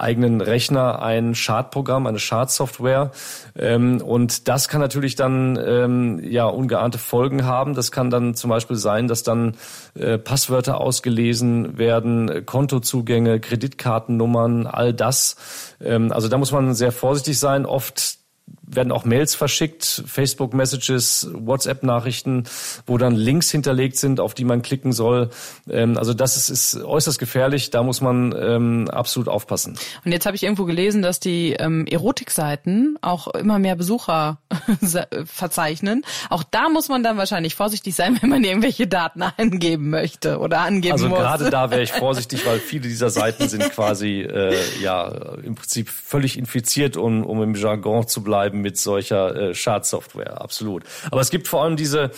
eigenen 0.00 0.40
Rechner 0.40 1.02
ein 1.02 1.34
Schadprogramm, 1.34 2.06
eine 2.06 2.18
Schadsoftware. 2.18 3.10
Ähm, 3.58 4.00
und 4.00 4.48
das 4.48 4.68
kann 4.68 4.80
natürlich 4.80 5.14
dann 5.14 5.58
ähm, 5.64 6.20
ja 6.22 6.46
ungeahnte 6.46 6.98
Folgen 6.98 7.44
haben. 7.44 7.74
Das 7.74 7.92
kann 7.92 8.10
dann 8.10 8.34
zum 8.34 8.50
Beispiel 8.50 8.76
sein, 8.76 9.08
dass 9.08 9.22
dann 9.22 9.56
äh, 9.94 10.18
Passwörter 10.18 10.80
ausgelesen 10.80 11.78
werden, 11.78 12.44
Kontozugänge, 12.46 13.40
Kreditkartennummern, 13.40 14.66
all 14.66 14.92
das. 14.92 15.36
Ähm, 15.80 16.12
also 16.12 16.28
da 16.28 16.38
muss 16.38 16.52
man 16.52 16.74
sehr 16.74 16.92
vorsichtig 16.92 17.38
sein. 17.38 17.66
Oft 17.66 18.18
werden 18.66 18.92
auch 18.92 19.04
Mails 19.04 19.34
verschickt, 19.34 20.02
Facebook-Messages, 20.06 21.30
WhatsApp-Nachrichten, 21.32 22.44
wo 22.86 22.98
dann 22.98 23.14
Links 23.14 23.50
hinterlegt 23.50 23.96
sind, 23.96 24.20
auf 24.20 24.34
die 24.34 24.44
man 24.44 24.62
klicken 24.62 24.92
soll. 24.92 25.30
Ähm, 25.70 25.96
also 25.96 26.14
das 26.14 26.36
ist, 26.36 26.48
ist 26.48 26.82
äußerst 26.82 27.18
gefährlich, 27.18 27.70
da 27.70 27.82
muss 27.82 28.00
man 28.00 28.34
ähm, 28.38 28.88
absolut 28.90 29.28
aufpassen. 29.28 29.78
Und 30.04 30.12
jetzt 30.12 30.26
habe 30.26 30.36
ich 30.36 30.42
irgendwo 30.42 30.64
gelesen, 30.64 31.02
dass 31.02 31.20
die 31.20 31.52
ähm, 31.52 31.86
Erotikseiten 31.86 32.98
auch 33.02 33.28
immer 33.28 33.58
mehr 33.58 33.76
Besucher 33.76 34.38
verzeichnen. 35.24 36.04
Auch 36.30 36.42
da 36.42 36.68
muss 36.68 36.88
man 36.88 37.02
dann 37.02 37.16
wahrscheinlich 37.16 37.54
vorsichtig 37.54 37.94
sein, 37.94 38.18
wenn 38.20 38.30
man 38.30 38.44
irgendwelche 38.44 38.86
Daten 38.86 39.22
eingeben 39.36 39.90
möchte 39.90 40.38
oder 40.38 40.60
angeben 40.60 40.92
also 40.92 41.08
muss. 41.08 41.18
Also 41.18 41.44
gerade 41.44 41.50
da 41.50 41.70
wäre 41.70 41.82
ich 41.82 41.92
vorsichtig, 42.06 42.44
weil 42.46 42.58
viele 42.58 42.82
dieser 42.82 43.10
Seiten 43.10 43.48
sind 43.48 43.70
quasi 43.70 44.20
äh, 44.22 44.56
ja 44.82 45.08
im 45.42 45.54
Prinzip 45.54 45.88
völlig 45.88 46.38
infiziert, 46.38 46.96
um, 46.96 47.24
um 47.24 47.42
im 47.42 47.54
Jargon 47.54 48.06
zu 48.06 48.22
bleiben 48.22 48.55
mit 48.60 48.78
solcher 48.78 49.34
äh, 49.34 49.54
Schadsoftware, 49.54 50.40
absolut. 50.40 50.84
Aber 51.10 51.20
es 51.20 51.30
gibt 51.30 51.48
vor 51.48 51.62
allem 51.62 51.76
diese 51.76 52.10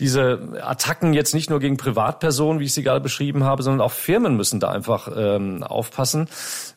diese 0.00 0.58
Attacken 0.62 1.12
jetzt 1.12 1.34
nicht 1.34 1.50
nur 1.50 1.60
gegen 1.60 1.76
Privatpersonen, 1.76 2.60
wie 2.60 2.64
ich 2.64 2.72
sie 2.72 2.82
gerade 2.82 3.00
beschrieben 3.00 3.44
habe, 3.44 3.62
sondern 3.62 3.82
auch 3.82 3.92
Firmen 3.92 4.36
müssen 4.36 4.58
da 4.58 4.70
einfach 4.70 5.10
ähm, 5.14 5.62
aufpassen. 5.62 6.28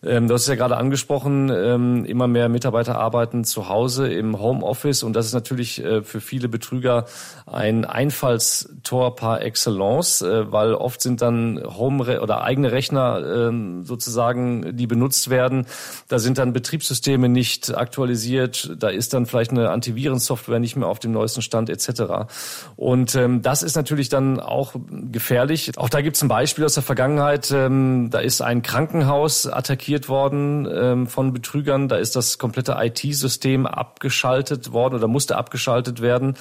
Ähm, 0.03 0.27
du 0.27 0.33
hast 0.33 0.41
es 0.41 0.47
ja 0.47 0.55
gerade 0.55 0.75
angesprochen, 0.75 1.49
ähm, 1.49 2.03
immer 2.05 2.27
mehr 2.27 2.49
Mitarbeiter 2.49 2.97
arbeiten 2.97 3.45
zu 3.45 3.69
Hause 3.69 4.11
im 4.11 4.39
Homeoffice 4.39 5.03
und 5.03 5.13
das 5.13 5.27
ist 5.27 5.33
natürlich 5.33 5.83
äh, 5.83 6.03
für 6.03 6.19
viele 6.19 6.49
Betrüger 6.49 7.05
ein 7.45 7.85
Einfallstor 7.85 9.15
par 9.15 9.41
excellence, 9.41 10.21
äh, 10.21 10.51
weil 10.51 10.73
oft 10.73 11.01
sind 11.01 11.21
dann 11.21 11.61
Home- 11.65 12.21
oder 12.21 12.43
eigene 12.43 12.73
Rechner 12.73 13.49
äh, 13.49 13.83
sozusagen, 13.83 14.75
die 14.75 14.87
benutzt 14.87 15.29
werden. 15.29 15.67
Da 16.09 16.19
sind 16.19 16.37
dann 16.37 16.51
Betriebssysteme 16.51 17.29
nicht 17.29 17.75
aktualisiert, 17.75 18.75
da 18.77 18.89
ist 18.89 19.13
dann 19.13 19.25
vielleicht 19.25 19.51
eine 19.51 19.69
Antivirensoftware 19.69 20.59
nicht 20.59 20.75
mehr 20.75 20.89
auf 20.89 20.99
dem 20.99 21.13
neuesten 21.13 21.41
Stand 21.41 21.69
etc. 21.69 22.27
Und 22.75 23.04
ähm, 23.13 23.41
das 23.43 23.61
ist 23.61 23.75
natürlich 23.75 24.09
dann 24.09 24.39
auch 24.39 24.73
gefährlich. 24.89 25.77
Auch 25.77 25.89
da 25.89 26.01
gibt 26.01 26.15
es 26.15 26.23
ein 26.23 26.29
Beispiel 26.29 26.65
aus 26.65 26.73
der 26.73 26.83
Vergangenheit. 26.83 27.51
Ähm, 27.51 28.09
da 28.09 28.19
ist 28.19 28.41
ein 28.41 28.61
Krankenhaus 28.61 29.45
attackiert 29.45 30.09
worden 30.09 30.67
ähm, 30.73 31.07
von 31.07 31.33
Betrügern. 31.33 31.87
Da 31.89 31.97
ist 31.97 32.15
das 32.15 32.37
komplette 32.37 32.77
IT-System 32.79 33.67
abgeschaltet 33.67 34.71
worden 34.71 34.95
oder 34.95 35.07
musste 35.07 35.37
abgeschaltet 35.37 36.01
werden. 36.01 36.35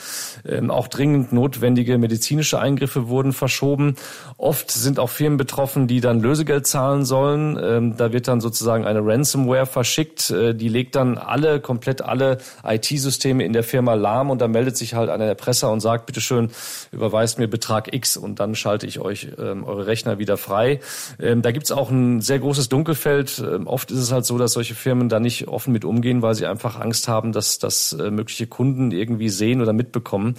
Ähm, 0.47 0.71
auch 0.71 0.88
dringend 0.88 1.33
notwendige 1.33 1.99
medizinische 1.99 2.59
Eingriffe 2.59 3.09
wurden 3.09 3.33
verschoben. 3.33 3.97
Oft 4.38 4.71
sind 4.71 4.99
auch 4.99 5.11
Firmen 5.11 5.37
betroffen, 5.37 5.87
die 5.87 6.00
dann 6.00 6.21
Lösegeld 6.21 6.66
zahlen 6.66 7.04
sollen. 7.04 7.59
Ähm, 7.61 7.97
da 7.97 8.12
wird 8.12 8.28
dann 8.28 8.40
sozusagen 8.40 8.85
eine 8.87 9.00
Ransomware 9.04 9.66
verschickt. 9.66 10.30
Äh, 10.30 10.54
die 10.54 10.68
legt 10.68 10.94
dann 10.94 11.18
alle, 11.18 11.61
komplett 11.61 12.00
alle 12.00 12.38
IT-Systeme 12.64 13.44
in 13.44 13.52
der 13.52 13.64
Firma 13.64 13.94
lahm 13.94 14.30
und 14.30 14.40
da 14.40 14.49
meldet 14.49 14.76
sich 14.76 14.94
halt 14.94 15.11
einer 15.11 15.25
Erpresser 15.25 15.73
und 15.73 15.80
sagt, 15.80 16.06
bitteschön, 16.06 16.50
überweist 16.92 17.38
mir 17.38 17.49
Betrag 17.49 17.92
X 17.92 18.16
und 18.16 18.40
dann 18.40 18.54
schalte 18.54 18.87
ich 18.87 19.00
euch 19.00 19.28
ähm, 19.38 19.64
eure 19.64 19.87
Rechner 19.87 20.18
wieder 20.18 20.37
frei. 20.37 20.80
Ähm, 21.20 21.42
da 21.42 21.52
gibt's 21.52 21.73
auch 21.73 21.90
ein 21.90 22.20
sehr 22.20 22.38
großes 22.38 22.68
Dunkelfeld. 22.68 23.38
Ähm, 23.38 23.66
oft 23.66 23.90
ist 23.90 23.99
es 23.99 24.12
halt 24.12 24.25
so, 24.25 24.38
dass 24.38 24.52
solche 24.52 24.75
Firmen 24.75 25.08
da 25.08 25.20
nicht 25.20 25.49
offen 25.49 25.73
mit 25.73 25.84
umgehen, 25.84 26.23
weil 26.23 26.34
sie 26.34 26.46
einfach 26.46 26.80
Angst 26.80 27.08
haben, 27.08 27.32
dass 27.32 27.58
das 27.58 27.92
äh, 27.92 28.11
mögliche 28.11 28.46
Kunden 28.46 28.90
irgendwie 28.90 29.28
sehen 29.28 29.61
oder 29.61 29.73
mitbekommen. 29.73 30.37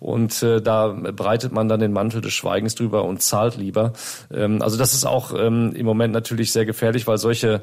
Und 0.00 0.42
äh, 0.42 0.60
da 0.60 0.88
breitet 0.88 1.52
man 1.52 1.68
dann 1.68 1.80
den 1.80 1.92
Mantel 1.92 2.20
des 2.20 2.32
Schweigens 2.32 2.74
drüber 2.74 3.04
und 3.04 3.22
zahlt 3.22 3.56
lieber. 3.56 3.92
Ähm, 4.32 4.62
also 4.62 4.76
das 4.76 4.94
ist 4.94 5.04
auch 5.04 5.32
ähm, 5.38 5.72
im 5.74 5.86
Moment 5.86 6.12
natürlich 6.12 6.52
sehr 6.52 6.66
gefährlich, 6.66 7.06
weil 7.06 7.18
solche 7.18 7.62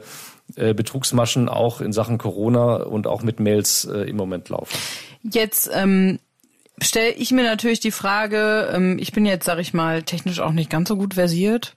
äh, 0.56 0.74
Betrugsmaschen 0.74 1.50
auch 1.50 1.82
in 1.82 1.92
Sachen 1.92 2.18
Corona 2.18 2.76
und 2.76 3.08
auch 3.08 3.24
mit 3.24 3.40
Mails 3.40 3.86
äh, 3.86 4.02
im 4.02 4.16
Moment 4.16 4.50
laufen. 4.50 4.78
Jetzt 5.24 5.70
ähm, 5.74 6.20
stelle 6.82 7.12
ich 7.12 7.32
mir 7.32 7.44
natürlich 7.44 7.80
die 7.80 7.92
Frage, 7.92 8.70
ähm, 8.74 8.98
ich 9.00 9.12
bin 9.12 9.26
jetzt, 9.26 9.46
sag 9.46 9.60
ich 9.60 9.74
mal, 9.74 10.04
technisch 10.04 10.40
auch 10.40 10.52
nicht 10.52 10.70
ganz 10.70 10.90
so 10.90 10.98
gut 10.98 11.14
versiert. 11.14 11.76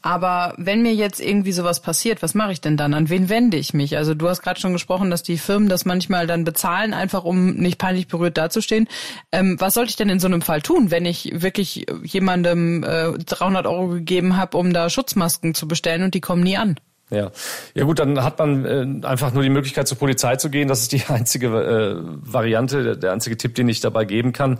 Aber 0.00 0.54
wenn 0.56 0.82
mir 0.82 0.94
jetzt 0.94 1.20
irgendwie 1.20 1.52
sowas 1.52 1.82
passiert, 1.82 2.22
was 2.22 2.34
mache 2.34 2.52
ich 2.52 2.60
denn 2.60 2.76
dann? 2.76 2.94
An 2.94 3.10
wen 3.10 3.28
wende 3.28 3.56
ich 3.56 3.74
mich? 3.74 3.96
Also 3.96 4.14
du 4.14 4.28
hast 4.28 4.42
gerade 4.42 4.58
schon 4.58 4.72
gesprochen, 4.72 5.10
dass 5.10 5.22
die 5.22 5.36
Firmen 5.36 5.68
das 5.68 5.84
manchmal 5.84 6.26
dann 6.26 6.44
bezahlen, 6.44 6.94
einfach 6.94 7.24
um 7.24 7.54
nicht 7.54 7.78
peinlich 7.78 8.08
berührt 8.08 8.38
dazustehen. 8.38 8.88
Ähm, 9.32 9.56
was 9.60 9.74
sollte 9.74 9.90
ich 9.90 9.96
denn 9.96 10.08
in 10.08 10.20
so 10.20 10.26
einem 10.28 10.42
Fall 10.42 10.62
tun, 10.62 10.90
wenn 10.90 11.04
ich 11.04 11.30
wirklich 11.34 11.86
jemandem 12.02 12.82
äh, 12.84 13.12
300 13.12 13.66
Euro 13.66 13.88
gegeben 13.88 14.36
habe, 14.36 14.56
um 14.56 14.72
da 14.72 14.88
Schutzmasken 14.88 15.54
zu 15.54 15.68
bestellen 15.68 16.02
und 16.02 16.14
die 16.14 16.20
kommen 16.20 16.42
nie 16.42 16.56
an? 16.56 16.78
Ja, 17.10 17.30
ja 17.74 17.84
gut, 17.84 17.98
dann 18.00 18.22
hat 18.22 18.38
man 18.38 18.64
äh, 18.66 19.06
einfach 19.06 19.32
nur 19.32 19.42
die 19.42 19.48
Möglichkeit 19.48 19.88
zur 19.88 19.96
Polizei 19.96 20.36
zu 20.36 20.50
gehen. 20.50 20.68
Das 20.68 20.82
ist 20.82 20.92
die 20.92 21.02
einzige 21.08 21.46
äh, 21.48 21.96
Variante, 22.20 22.82
der, 22.82 22.96
der, 22.96 23.12
einzige 23.12 23.36
Tipp, 23.36 23.54
den 23.54 23.68
ich 23.68 23.80
dabei 23.80 24.04
geben 24.04 24.32
kann. 24.32 24.58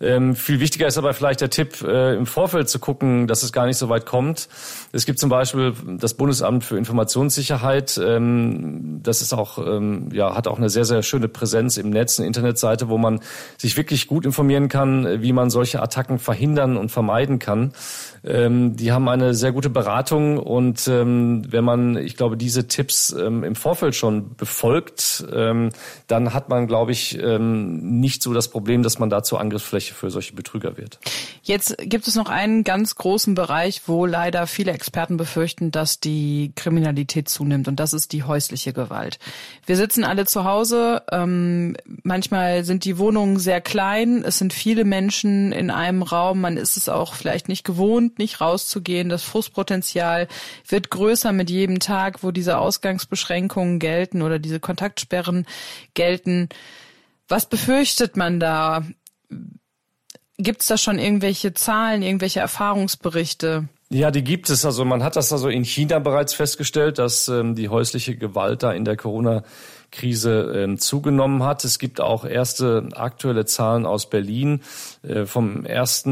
Ähm, 0.00 0.36
viel 0.36 0.60
wichtiger 0.60 0.86
ist 0.86 0.96
aber 0.96 1.12
vielleicht 1.12 1.40
der 1.40 1.50
Tipp, 1.50 1.82
äh, 1.82 2.14
im 2.14 2.26
Vorfeld 2.26 2.68
zu 2.68 2.78
gucken, 2.78 3.26
dass 3.26 3.42
es 3.42 3.52
gar 3.52 3.66
nicht 3.66 3.78
so 3.78 3.88
weit 3.88 4.06
kommt. 4.06 4.48
Es 4.92 5.06
gibt 5.06 5.18
zum 5.18 5.28
Beispiel 5.28 5.74
das 5.98 6.14
Bundesamt 6.14 6.64
für 6.64 6.78
Informationssicherheit. 6.78 8.00
Ähm, 8.02 9.00
das 9.02 9.20
ist 9.20 9.32
auch 9.32 9.58
ähm, 9.58 10.10
ja 10.12 10.36
hat 10.36 10.46
auch 10.46 10.58
eine 10.58 10.70
sehr 10.70 10.84
sehr 10.84 11.02
schöne 11.02 11.26
Präsenz 11.26 11.78
im 11.78 11.90
Netz, 11.90 12.18
eine 12.18 12.28
Internetseite, 12.28 12.88
wo 12.88 12.98
man 12.98 13.20
sich 13.56 13.76
wirklich 13.76 14.06
gut 14.06 14.24
informieren 14.24 14.68
kann, 14.68 15.20
wie 15.22 15.32
man 15.32 15.50
solche 15.50 15.82
Attacken 15.82 16.20
verhindern 16.20 16.76
und 16.76 16.90
vermeiden 16.90 17.40
kann. 17.40 17.72
Ähm, 18.24 18.76
die 18.76 18.92
haben 18.92 19.08
eine 19.08 19.34
sehr 19.34 19.52
gute 19.52 19.70
Beratung 19.70 20.38
und 20.38 20.86
ähm, 20.88 21.42
wenn 21.48 21.64
man, 21.64 21.87
ich 21.96 22.16
glaube, 22.16 22.36
diese 22.36 22.68
Tipps 22.68 23.12
ähm, 23.12 23.44
im 23.44 23.54
Vorfeld 23.54 23.94
schon 23.94 24.34
befolgt, 24.36 25.24
ähm, 25.32 25.70
dann 26.06 26.34
hat 26.34 26.48
man, 26.48 26.66
glaube 26.66 26.92
ich, 26.92 27.18
ähm, 27.18 28.00
nicht 28.00 28.22
so 28.22 28.32
das 28.32 28.48
Problem, 28.48 28.82
dass 28.82 28.98
man 28.98 29.10
da 29.10 29.22
zur 29.22 29.40
Angriffsfläche 29.40 29.94
für 29.94 30.10
solche 30.10 30.34
Betrüger 30.34 30.76
wird. 30.76 30.98
Jetzt 31.42 31.76
gibt 31.78 32.06
es 32.06 32.14
noch 32.14 32.28
einen 32.28 32.64
ganz 32.64 32.94
großen 32.96 33.34
Bereich, 33.34 33.82
wo 33.86 34.06
leider 34.06 34.46
viele 34.46 34.72
Experten 34.72 35.16
befürchten, 35.16 35.70
dass 35.70 36.00
die 36.00 36.52
Kriminalität 36.56 37.28
zunimmt 37.28 37.68
und 37.68 37.80
das 37.80 37.92
ist 37.92 38.12
die 38.12 38.24
häusliche 38.24 38.72
Gewalt. 38.72 39.18
Wir 39.66 39.76
sitzen 39.76 40.04
alle 40.04 40.26
zu 40.26 40.44
Hause, 40.44 41.02
ähm, 41.10 41.76
manchmal 42.02 42.64
sind 42.64 42.84
die 42.84 42.98
Wohnungen 42.98 43.38
sehr 43.38 43.60
klein, 43.60 44.22
es 44.24 44.38
sind 44.38 44.52
viele 44.52 44.84
Menschen 44.84 45.52
in 45.52 45.70
einem 45.70 46.02
Raum, 46.02 46.40
man 46.40 46.56
ist 46.56 46.76
es 46.76 46.88
auch 46.88 47.14
vielleicht 47.14 47.48
nicht 47.48 47.64
gewohnt, 47.64 48.18
nicht 48.18 48.40
rauszugehen. 48.40 49.08
Das 49.08 49.22
Frustpotenzial 49.22 50.28
wird 50.68 50.90
größer 50.90 51.32
mit 51.32 51.50
jedem 51.50 51.77
Tag, 51.80 52.22
wo 52.22 52.30
diese 52.30 52.58
Ausgangsbeschränkungen 52.58 53.78
gelten 53.78 54.22
oder 54.22 54.38
diese 54.38 54.60
Kontaktsperren 54.60 55.46
gelten. 55.94 56.48
Was 57.28 57.46
befürchtet 57.46 58.16
man 58.16 58.40
da? 58.40 58.84
Gibt 60.38 60.62
es 60.62 60.68
da 60.68 60.78
schon 60.78 60.98
irgendwelche 60.98 61.52
Zahlen, 61.54 62.02
irgendwelche 62.02 62.40
Erfahrungsberichte? 62.40 63.68
Ja, 63.90 64.10
die 64.10 64.22
gibt 64.22 64.50
es. 64.50 64.64
Also 64.64 64.84
man 64.84 65.02
hat 65.02 65.16
das 65.16 65.32
also 65.32 65.48
in 65.48 65.64
China 65.64 65.98
bereits 65.98 66.34
festgestellt, 66.34 66.98
dass 66.98 67.28
ähm, 67.28 67.54
die 67.54 67.68
häusliche 67.68 68.16
Gewalt 68.16 68.62
da 68.62 68.72
in 68.72 68.84
der 68.84 68.96
Corona 68.96 69.44
Krise 69.90 70.52
ähm, 70.54 70.78
zugenommen 70.78 71.42
hat. 71.42 71.64
Es 71.64 71.78
gibt 71.78 72.00
auch 72.00 72.24
erste 72.24 72.88
aktuelle 72.94 73.46
Zahlen 73.46 73.86
aus 73.86 74.10
Berlin. 74.10 74.60
Äh, 75.02 75.24
vom 75.24 75.64
1. 75.66 76.04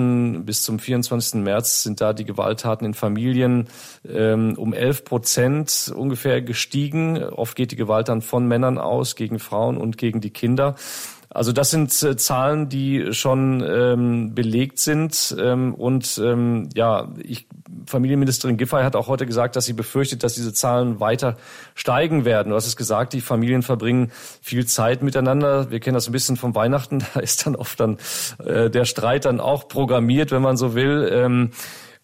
bis 0.45 0.63
zum 0.63 0.79
24. 0.79 1.43
März 1.43 1.83
sind 1.83 2.01
da 2.01 2.13
die 2.13 2.25
Gewalttaten 2.25 2.87
in 2.87 2.95
Familien 2.95 3.69
ähm, 4.09 4.55
um 4.57 4.73
11 4.73 5.05
Prozent 5.05 5.93
ungefähr 5.95 6.43
gestiegen. 6.43 7.23
Oft 7.23 7.57
geht 7.57 7.73
die 7.73 7.77
Gewalt 7.77 8.09
dann 8.09 8.23
von 8.23 8.47
Männern 8.47 8.79
aus 8.79 9.17
gegen 9.17 9.39
Frauen 9.39 9.77
und 9.77 9.99
gegen 9.99 10.21
die 10.21 10.31
Kinder. 10.31 10.77
Also 11.29 11.53
das 11.53 11.71
sind 11.71 12.03
äh, 12.03 12.17
Zahlen, 12.17 12.69
die 12.69 13.13
schon 13.13 13.63
ähm, 13.67 14.35
belegt 14.35 14.79
sind. 14.79 15.37
Ähm, 15.39 15.75
und 15.75 16.21
ähm, 16.25 16.71
ja, 16.75 17.13
ich, 17.23 17.47
Familienministerin 17.87 18.57
Giffey 18.57 18.83
hat 18.83 18.97
auch 18.97 19.09
heute 19.09 19.27
gesagt, 19.27 19.57
dass 19.57 19.65
sie 19.65 19.73
befürchtet, 19.73 20.23
dass 20.23 20.35
diese 20.35 20.53
Zahlen 20.53 21.01
weiter 21.01 21.37
steigen 21.75 22.25
werden. 22.25 22.51
Du 22.51 22.57
hast 22.57 22.67
es 22.67 22.77
gesagt, 22.77 23.13
die 23.13 23.21
Familien 23.21 23.63
verbringen 23.63 24.13
viel 24.43 24.67
Zeit 24.67 25.03
miteinander. 25.03 25.71
Wir 25.71 25.81
kennen 25.81 25.95
das 25.95 26.09
ein 26.09 26.13
bisschen 26.13 26.37
vom 26.37 26.55
Weihnachten. 26.55 27.05
Da 27.15 27.21
ist 27.21 27.47
dann 27.47 27.57
oft 27.57 27.81
dann 27.81 27.97
äh, 28.45 28.69
der 28.69 28.85
Streit 28.85 29.25
dann 29.25 29.41
auch 29.41 29.69
programmiert, 29.69 30.33
wenn 30.33 30.43
man 30.43 30.57
so 30.57 30.75
will. 30.75 31.09
Ähm, 31.11 31.51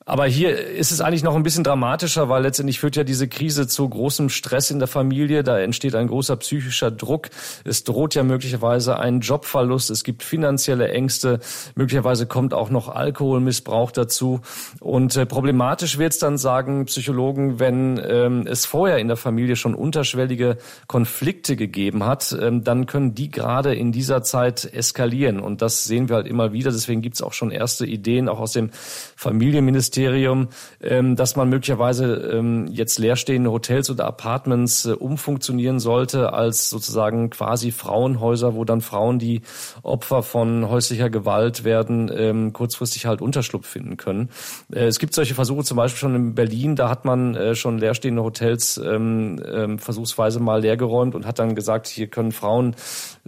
aber 0.04 0.26
hier 0.26 0.58
ist 0.58 0.90
es 0.90 1.00
eigentlich 1.00 1.22
noch 1.22 1.36
ein 1.36 1.44
bisschen 1.44 1.62
dramatischer, 1.62 2.28
weil 2.28 2.42
letztendlich 2.42 2.80
führt 2.80 2.96
ja 2.96 3.04
diese 3.04 3.28
Krise 3.28 3.68
zu 3.68 3.88
großem 3.88 4.30
Stress 4.30 4.70
in 4.70 4.80
der 4.80 4.88
Familie. 4.88 5.44
Da 5.44 5.60
entsteht 5.60 5.94
ein 5.94 6.08
großer 6.08 6.36
psychischer 6.36 6.90
Druck. 6.90 7.30
Es 7.64 7.84
droht 7.84 8.16
ja 8.16 8.24
möglicherweise 8.24 8.98
ein 8.98 9.20
Jobverlust. 9.20 9.90
Es 9.90 10.02
gibt 10.02 10.24
finanzielle 10.24 10.88
Ängste. 10.90 11.38
Möglicherweise 11.76 12.26
kommt 12.26 12.52
auch 12.52 12.70
noch 12.70 12.88
Alkoholmissbrauch 12.88 13.92
dazu. 13.92 14.40
Und 14.80 15.16
äh, 15.16 15.24
problematisch 15.24 15.98
wird 15.98 16.14
es 16.14 16.18
dann, 16.18 16.36
sagen 16.36 16.86
Psychologen, 16.86 17.60
wenn 17.60 18.00
ähm, 18.04 18.46
es 18.46 18.66
vorher 18.66 18.98
in 18.98 19.06
der 19.06 19.16
Familie 19.16 19.54
schon 19.54 19.74
unterschwellige 19.74 20.58
Konflikte 20.88 21.54
gegeben 21.54 22.04
hat, 22.04 22.36
ähm, 22.40 22.64
dann 22.64 22.86
können 22.86 23.14
die 23.14 23.30
gerade 23.30 23.74
in 23.74 23.92
dieser 23.92 24.24
Zeit 24.24 24.64
eskalieren. 24.64 25.38
Und 25.38 25.62
das 25.62 25.84
sehen 25.84 26.08
wir 26.08 26.16
halt 26.16 26.26
immer 26.26 26.52
wieder. 26.52 26.72
Deswegen 26.72 27.02
gibt 27.02 27.14
es 27.14 27.22
auch 27.22 27.34
schon 27.34 27.52
erste 27.52 27.86
Ideen, 27.86 28.28
auch 28.28 28.40
aus 28.40 28.52
dem 28.52 28.70
Familienministerium 29.14 29.91
Ministerium, 29.92 30.48
ähm, 30.82 31.16
dass 31.16 31.36
man 31.36 31.50
möglicherweise 31.50 32.14
ähm, 32.14 32.66
jetzt 32.70 32.98
leerstehende 32.98 33.52
Hotels 33.52 33.90
oder 33.90 34.06
Apartments 34.06 34.86
äh, 34.86 34.92
umfunktionieren 34.92 35.80
sollte 35.80 36.32
als 36.32 36.70
sozusagen 36.70 37.28
quasi 37.28 37.72
Frauenhäuser, 37.72 38.54
wo 38.54 38.64
dann 38.64 38.80
Frauen, 38.80 39.18
die 39.18 39.42
Opfer 39.82 40.22
von 40.22 40.68
häuslicher 40.68 41.10
Gewalt 41.10 41.64
werden, 41.64 42.10
ähm, 42.14 42.52
kurzfristig 42.54 43.04
halt 43.04 43.20
Unterschlupf 43.20 43.66
finden 43.66 43.98
können. 43.98 44.30
Äh, 44.72 44.86
es 44.86 44.98
gibt 44.98 45.14
solche 45.14 45.34
Versuche 45.34 45.64
zum 45.64 45.76
Beispiel 45.76 45.98
schon 45.98 46.14
in 46.14 46.34
Berlin, 46.34 46.74
da 46.74 46.88
hat 46.88 47.04
man 47.04 47.34
äh, 47.34 47.54
schon 47.54 47.78
leerstehende 47.78 48.22
Hotels 48.22 48.78
ähm, 48.78 49.42
ähm, 49.46 49.78
versuchsweise 49.78 50.40
mal 50.40 50.62
leergeräumt 50.62 51.14
und 51.14 51.26
hat 51.26 51.38
dann 51.38 51.54
gesagt, 51.54 51.86
hier 51.86 52.06
können 52.06 52.32
Frauen 52.32 52.76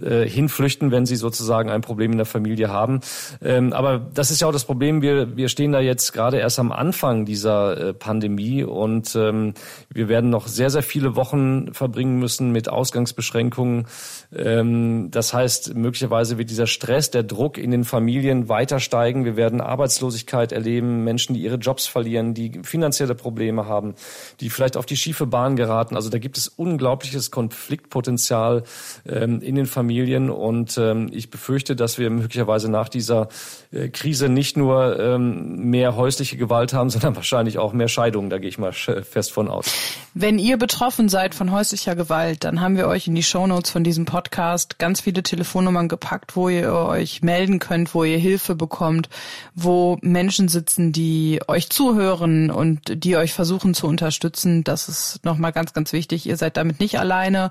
äh, 0.01 0.27
hinflüchten, 0.27 0.89
wenn 0.89 1.05
sie 1.05 1.15
sozusagen 1.15 1.69
ein 1.69 1.81
Problem 1.81 2.11
in 2.11 2.17
der 2.17 2.25
Familie 2.25 2.69
haben. 2.69 3.01
Ähm, 3.43 3.71
aber 3.71 3.99
das 3.99 4.31
ist 4.31 4.41
ja 4.41 4.47
auch 4.47 4.51
das 4.51 4.65
Problem, 4.65 5.03
wir, 5.03 5.37
wir 5.37 5.49
stehen 5.49 5.71
da 5.71 5.79
jetzt 5.79 6.11
gerade 6.11 6.37
erst 6.37 6.54
erst 6.55 6.59
am 6.59 6.71
Anfang 6.71 7.25
dieser 7.25 7.89
äh, 7.89 7.93
Pandemie 7.93 8.63
und 8.63 9.13
ähm, 9.15 9.53
wir 9.93 10.07
werden 10.07 10.29
noch 10.29 10.47
sehr, 10.47 10.69
sehr 10.69 10.83
viele 10.83 11.15
Wochen 11.15 11.73
verbringen 11.73 12.17
müssen 12.17 12.51
mit 12.51 12.69
Ausgangsbeschränkungen. 12.69 13.87
Ähm, 14.33 15.09
das 15.11 15.33
heißt, 15.33 15.75
möglicherweise 15.75 16.37
wird 16.37 16.49
dieser 16.49 16.67
Stress, 16.67 17.11
der 17.11 17.23
Druck 17.23 17.57
in 17.57 17.71
den 17.71 17.83
Familien 17.83 18.47
weiter 18.47 18.79
steigen. 18.79 19.25
Wir 19.25 19.35
werden 19.35 19.59
Arbeitslosigkeit 19.59 20.53
erleben, 20.53 21.03
Menschen, 21.03 21.33
die 21.33 21.41
ihre 21.41 21.57
Jobs 21.57 21.87
verlieren, 21.87 22.33
die 22.33 22.61
finanzielle 22.63 23.15
Probleme 23.15 23.65
haben, 23.65 23.95
die 24.39 24.49
vielleicht 24.49 24.77
auf 24.77 24.85
die 24.85 24.97
schiefe 24.97 25.27
Bahn 25.27 25.57
geraten. 25.57 25.95
Also 25.95 26.09
da 26.09 26.19
gibt 26.19 26.37
es 26.37 26.47
unglaubliches 26.47 27.31
Konfliktpotenzial 27.31 28.63
ähm, 29.05 29.41
in 29.41 29.55
den 29.55 29.65
Familien 29.65 30.29
und 30.29 30.77
ähm, 30.77 31.09
ich 31.11 31.29
befürchte, 31.29 31.75
dass 31.75 31.97
wir 31.97 32.09
möglicherweise 32.09 32.71
nach 32.71 32.87
dieser 32.87 33.27
äh, 33.71 33.89
Krise 33.89 34.29
nicht 34.29 34.55
nur 34.55 34.97
ähm, 34.99 35.69
mehr 35.69 35.97
häusliche 35.97 36.37
Gewalt 36.45 36.73
haben, 36.73 36.89
sondern 36.89 37.15
wahrscheinlich 37.15 37.57
auch 37.57 37.73
mehr 37.73 37.87
Scheidungen. 37.87 38.29
Da 38.29 38.37
gehe 38.37 38.49
ich 38.49 38.57
mal 38.57 38.71
fest 38.71 39.31
von 39.31 39.49
aus. 39.49 39.73
Wenn 40.13 40.39
ihr 40.39 40.57
betroffen 40.57 41.09
seid 41.09 41.35
von 41.35 41.51
häuslicher 41.51 41.95
Gewalt, 41.95 42.43
dann 42.43 42.61
haben 42.61 42.77
wir 42.77 42.87
euch 42.87 43.07
in 43.07 43.15
die 43.15 43.23
Shownotes 43.23 43.71
von 43.71 43.83
diesem 43.83 44.05
Podcast 44.05 44.79
ganz 44.79 45.01
viele 45.01 45.23
Telefonnummern 45.23 45.89
gepackt, 45.89 46.35
wo 46.35 46.47
ihr 46.47 46.71
euch 46.71 47.21
melden 47.21 47.59
könnt, 47.59 47.93
wo 47.93 48.03
ihr 48.03 48.17
Hilfe 48.17 48.55
bekommt, 48.55 49.09
wo 49.55 49.97
Menschen 50.01 50.47
sitzen, 50.47 50.91
die 50.91 51.41
euch 51.47 51.69
zuhören 51.69 52.49
und 52.49 53.03
die 53.03 53.17
euch 53.17 53.33
versuchen 53.33 53.73
zu 53.73 53.87
unterstützen. 53.87 54.63
Das 54.63 54.87
ist 54.87 55.25
nochmal 55.25 55.51
ganz, 55.51 55.73
ganz 55.73 55.91
wichtig. 55.91 56.25
Ihr 56.25 56.37
seid 56.37 56.55
damit 56.57 56.79
nicht 56.79 56.99
alleine 56.99 57.49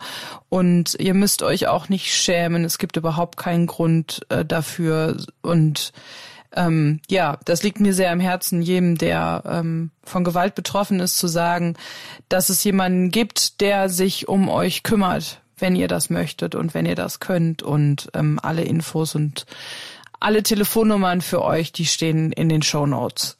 und 0.49 0.95
ihr 0.99 1.15
müsst 1.15 1.43
euch 1.43 1.67
auch 1.67 1.89
nicht 1.89 2.15
schämen. 2.15 2.65
Es 2.65 2.79
gibt 2.79 2.97
überhaupt 2.97 3.37
keinen 3.37 3.67
Grund 3.67 4.25
äh, 4.31 4.45
dafür 4.45 5.17
und 5.43 5.93
ähm, 6.56 7.00
ja, 7.08 7.38
das 7.44 7.62
liegt 7.62 7.80
mir 7.80 7.94
sehr 7.94 8.11
am 8.11 8.20
Herzen, 8.20 8.62
jedem, 8.62 8.96
der 8.96 9.42
ähm, 9.46 9.90
von 10.04 10.25
Gewalt 10.25 10.54
betroffen 10.54 11.00
ist, 11.00 11.18
zu 11.18 11.26
sagen, 11.26 11.76
dass 12.28 12.49
es 12.49 12.62
jemanden 12.64 13.11
gibt, 13.11 13.61
der 13.61 13.88
sich 13.88 14.28
um 14.28 14.49
euch 14.49 14.82
kümmert, 14.82 15.40
wenn 15.58 15.76
ihr 15.76 15.88
das 15.88 16.11
möchtet 16.11 16.54
und 16.54 16.75
wenn 16.75 16.87
ihr 16.87 16.94
das 16.94 17.20
könnt. 17.20 17.62
Und 17.62 18.11
ähm, 18.14 18.38
alle 18.42 18.62
Infos 18.62 19.14
und 19.14 19.47
alle 20.21 20.43
Telefonnummern 20.43 21.21
für 21.21 21.43
euch, 21.43 21.73
die 21.73 21.86
stehen 21.86 22.32
in 22.32 22.49
den 22.49 22.62
Show 22.62 22.86
Notes. 22.86 23.36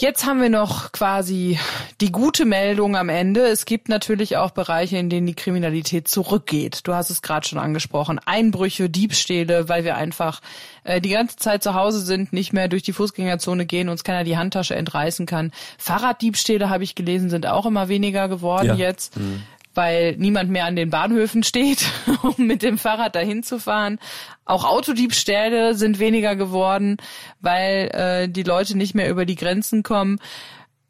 Jetzt 0.00 0.24
haben 0.24 0.40
wir 0.40 0.48
noch 0.48 0.92
quasi 0.92 1.58
die 2.00 2.10
gute 2.10 2.46
Meldung 2.46 2.96
am 2.96 3.10
Ende. 3.10 3.46
Es 3.46 3.66
gibt 3.66 3.90
natürlich 3.90 4.38
auch 4.38 4.50
Bereiche, 4.50 4.96
in 4.96 5.10
denen 5.10 5.26
die 5.26 5.34
Kriminalität 5.34 6.08
zurückgeht. 6.08 6.80
Du 6.84 6.94
hast 6.94 7.10
es 7.10 7.20
gerade 7.20 7.46
schon 7.46 7.58
angesprochen. 7.58 8.18
Einbrüche, 8.24 8.88
Diebstähle, 8.88 9.68
weil 9.68 9.84
wir 9.84 9.96
einfach 9.96 10.40
äh, 10.84 11.02
die 11.02 11.10
ganze 11.10 11.36
Zeit 11.36 11.62
zu 11.62 11.74
Hause 11.74 12.00
sind, 12.00 12.32
nicht 12.32 12.54
mehr 12.54 12.68
durch 12.68 12.82
die 12.82 12.94
Fußgängerzone 12.94 13.66
gehen, 13.66 13.90
uns 13.90 14.02
keiner 14.02 14.24
die 14.24 14.38
Handtasche 14.38 14.74
entreißen 14.74 15.26
kann. 15.26 15.52
Fahrraddiebstähle, 15.76 16.70
habe 16.70 16.82
ich 16.82 16.94
gelesen, 16.94 17.28
sind 17.28 17.46
auch 17.46 17.66
immer 17.66 17.88
weniger 17.88 18.28
geworden 18.28 18.68
ja. 18.68 18.74
jetzt. 18.76 19.18
Mhm 19.18 19.42
weil 19.74 20.16
niemand 20.16 20.50
mehr 20.50 20.64
an 20.64 20.76
den 20.76 20.90
Bahnhöfen 20.90 21.42
steht, 21.42 21.84
um 22.22 22.46
mit 22.46 22.62
dem 22.62 22.78
Fahrrad 22.78 23.14
dahin 23.14 23.42
zu 23.42 23.58
fahren. 23.58 23.98
Auch 24.44 24.64
Autodiebstähle 24.64 25.74
sind 25.74 25.98
weniger 25.98 26.36
geworden, 26.36 26.96
weil 27.40 27.90
äh, 27.92 28.28
die 28.28 28.42
Leute 28.42 28.76
nicht 28.76 28.94
mehr 28.94 29.10
über 29.10 29.24
die 29.24 29.36
Grenzen 29.36 29.82
kommen. 29.82 30.18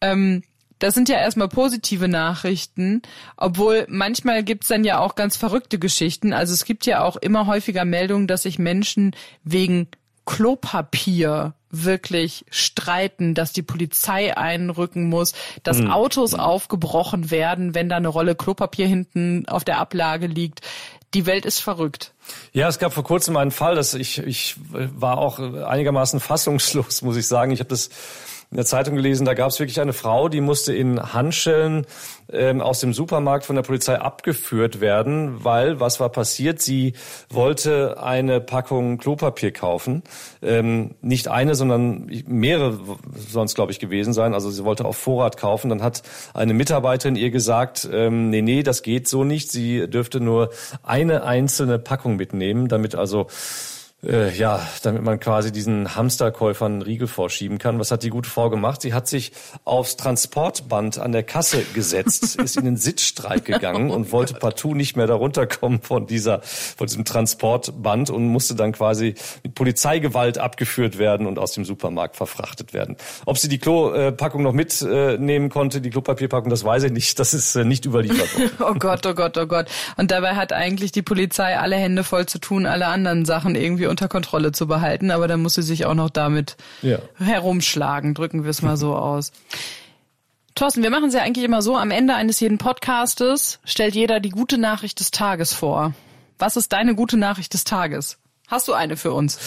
Ähm, 0.00 0.42
das 0.80 0.94
sind 0.94 1.10
ja 1.10 1.18
erstmal 1.18 1.48
positive 1.48 2.08
Nachrichten, 2.08 3.02
obwohl 3.36 3.84
manchmal 3.88 4.42
gibt's 4.42 4.68
dann 4.68 4.82
ja 4.82 4.98
auch 4.98 5.14
ganz 5.14 5.36
verrückte 5.36 5.78
Geschichten. 5.78 6.32
Also 6.32 6.54
es 6.54 6.64
gibt 6.64 6.86
ja 6.86 7.04
auch 7.04 7.16
immer 7.16 7.46
häufiger 7.46 7.84
Meldungen, 7.84 8.26
dass 8.26 8.42
sich 8.42 8.58
Menschen 8.58 9.14
wegen 9.44 9.88
Klopapier 10.24 11.54
wirklich 11.70 12.44
streiten, 12.50 13.34
dass 13.34 13.52
die 13.52 13.62
Polizei 13.62 14.36
einrücken 14.36 15.08
muss, 15.08 15.34
dass 15.62 15.78
mhm. 15.78 15.90
Autos 15.90 16.34
aufgebrochen 16.34 17.30
werden, 17.30 17.74
wenn 17.74 17.88
da 17.88 17.96
eine 17.96 18.08
Rolle 18.08 18.34
Klopapier 18.34 18.86
hinten 18.86 19.46
auf 19.48 19.64
der 19.64 19.78
Ablage 19.78 20.26
liegt. 20.26 20.60
Die 21.14 21.26
Welt 21.26 21.44
ist 21.44 21.60
verrückt. 21.60 22.12
Ja, 22.52 22.68
es 22.68 22.78
gab 22.78 22.92
vor 22.92 23.02
kurzem 23.02 23.36
einen 23.36 23.50
Fall, 23.50 23.74
dass 23.74 23.94
ich 23.94 24.18
ich 24.18 24.56
war 24.70 25.18
auch 25.18 25.38
einigermaßen 25.38 26.20
fassungslos, 26.20 27.02
muss 27.02 27.16
ich 27.16 27.26
sagen. 27.26 27.50
Ich 27.52 27.60
habe 27.60 27.70
das 27.70 27.90
in 28.50 28.56
der 28.56 28.66
Zeitung 28.66 28.96
gelesen, 28.96 29.24
da 29.24 29.34
gab 29.34 29.50
es 29.50 29.60
wirklich 29.60 29.80
eine 29.80 29.92
Frau, 29.92 30.28
die 30.28 30.40
musste 30.40 30.74
in 30.74 31.00
Handschellen 31.12 31.86
ähm, 32.32 32.60
aus 32.60 32.80
dem 32.80 32.92
Supermarkt 32.92 33.44
von 33.44 33.54
der 33.54 33.62
Polizei 33.62 33.94
abgeführt 34.00 34.80
werden, 34.80 35.44
weil 35.44 35.78
was 35.78 36.00
war 36.00 36.08
passiert? 36.08 36.60
Sie 36.60 36.94
wollte 37.28 38.02
eine 38.02 38.40
Packung 38.40 38.98
Klopapier 38.98 39.52
kaufen, 39.52 40.02
ähm, 40.42 40.96
nicht 41.00 41.28
eine, 41.28 41.54
sondern 41.54 42.10
mehrere 42.26 42.80
sonst 43.14 43.54
glaube 43.54 43.70
ich 43.70 43.78
gewesen 43.78 44.12
sein. 44.12 44.34
Also 44.34 44.50
sie 44.50 44.64
wollte 44.64 44.84
auf 44.84 44.96
Vorrat 44.96 45.36
kaufen. 45.36 45.68
Dann 45.68 45.82
hat 45.82 46.02
eine 46.34 46.52
Mitarbeiterin 46.52 47.14
ihr 47.14 47.30
gesagt, 47.30 47.88
ähm, 47.92 48.30
nee, 48.30 48.42
nee, 48.42 48.64
das 48.64 48.82
geht 48.82 49.06
so 49.06 49.22
nicht. 49.22 49.52
Sie 49.52 49.88
dürfte 49.88 50.18
nur 50.18 50.50
eine 50.82 51.22
einzelne 51.22 51.78
Packung 51.78 52.16
mitnehmen, 52.16 52.66
damit 52.66 52.96
also 52.96 53.28
äh, 54.06 54.34
ja, 54.34 54.66
damit 54.82 55.02
man 55.02 55.20
quasi 55.20 55.52
diesen 55.52 55.94
Hamsterkäufern 55.94 56.72
einen 56.72 56.82
Riegel 56.82 57.06
vorschieben 57.06 57.58
kann. 57.58 57.78
Was 57.78 57.90
hat 57.90 58.02
die 58.02 58.08
gute 58.08 58.30
Frau 58.30 58.48
gemacht? 58.48 58.80
Sie 58.80 58.94
hat 58.94 59.06
sich 59.08 59.32
aufs 59.64 59.96
Transportband 59.96 60.98
an 60.98 61.12
der 61.12 61.22
Kasse 61.22 61.62
gesetzt, 61.74 62.36
ist 62.42 62.56
in 62.56 62.64
den 62.64 62.76
Sitzstreik 62.76 63.44
gegangen 63.44 63.90
und 63.90 64.10
wollte 64.12 64.34
partout 64.34 64.74
nicht 64.74 64.96
mehr 64.96 65.06
darunter 65.06 65.46
kommen 65.46 65.82
von 65.82 66.06
dieser, 66.06 66.40
von 66.40 66.86
diesem 66.86 67.04
Transportband 67.04 68.08
und 68.08 68.26
musste 68.26 68.54
dann 68.54 68.72
quasi 68.72 69.14
mit 69.42 69.54
Polizeigewalt 69.54 70.38
abgeführt 70.38 70.98
werden 70.98 71.26
und 71.26 71.38
aus 71.38 71.52
dem 71.52 71.66
Supermarkt 71.66 72.16
verfrachtet 72.16 72.72
werden. 72.72 72.96
Ob 73.26 73.36
sie 73.36 73.48
die 73.48 73.58
Klopackung 73.58 74.42
noch 74.42 74.52
mitnehmen 74.52 75.50
konnte, 75.50 75.80
die 75.82 75.90
Klopapierpackung, 75.90 76.48
das 76.48 76.64
weiß 76.64 76.84
ich 76.84 76.92
nicht. 76.92 77.18
Das 77.18 77.34
ist 77.34 77.54
äh, 77.54 77.64
nicht 77.64 77.84
überliefert 77.84 78.34
worden. 78.34 78.50
oh 78.60 78.74
Gott, 78.78 79.04
oh 79.04 79.14
Gott, 79.14 79.36
oh 79.36 79.46
Gott. 79.46 79.66
Und 79.98 80.10
dabei 80.10 80.36
hat 80.36 80.54
eigentlich 80.54 80.90
die 80.92 81.02
Polizei 81.02 81.58
alle 81.58 81.76
Hände 81.76 82.02
voll 82.02 82.24
zu 82.26 82.38
tun, 82.38 82.64
alle 82.64 82.86
anderen 82.86 83.26
Sachen 83.26 83.54
irgendwie 83.54 83.89
unter 83.90 84.08
Kontrolle 84.08 84.52
zu 84.52 84.66
behalten, 84.66 85.10
aber 85.10 85.28
dann 85.28 85.42
muss 85.42 85.54
sie 85.54 85.62
sich 85.62 85.84
auch 85.84 85.94
noch 85.94 86.10
damit 86.10 86.56
ja. 86.82 86.98
herumschlagen, 87.16 88.14
drücken 88.14 88.44
wir 88.44 88.50
es 88.50 88.62
mal 88.62 88.76
so 88.76 88.94
aus. 88.96 89.32
Thorsten, 90.54 90.82
wir 90.82 90.90
machen 90.90 91.08
es 91.08 91.14
ja 91.14 91.22
eigentlich 91.22 91.44
immer 91.44 91.62
so, 91.62 91.76
am 91.76 91.90
Ende 91.90 92.14
eines 92.14 92.40
jeden 92.40 92.58
Podcastes 92.58 93.60
stellt 93.64 93.94
jeder 93.94 94.20
die 94.20 94.30
gute 94.30 94.58
Nachricht 94.58 95.00
des 95.00 95.10
Tages 95.10 95.52
vor. 95.52 95.94
Was 96.38 96.56
ist 96.56 96.72
deine 96.72 96.94
gute 96.94 97.16
Nachricht 97.16 97.54
des 97.54 97.64
Tages? 97.64 98.18
Hast 98.50 98.66
du 98.66 98.72
eine 98.72 98.96
für 98.96 99.12
uns? 99.12 99.38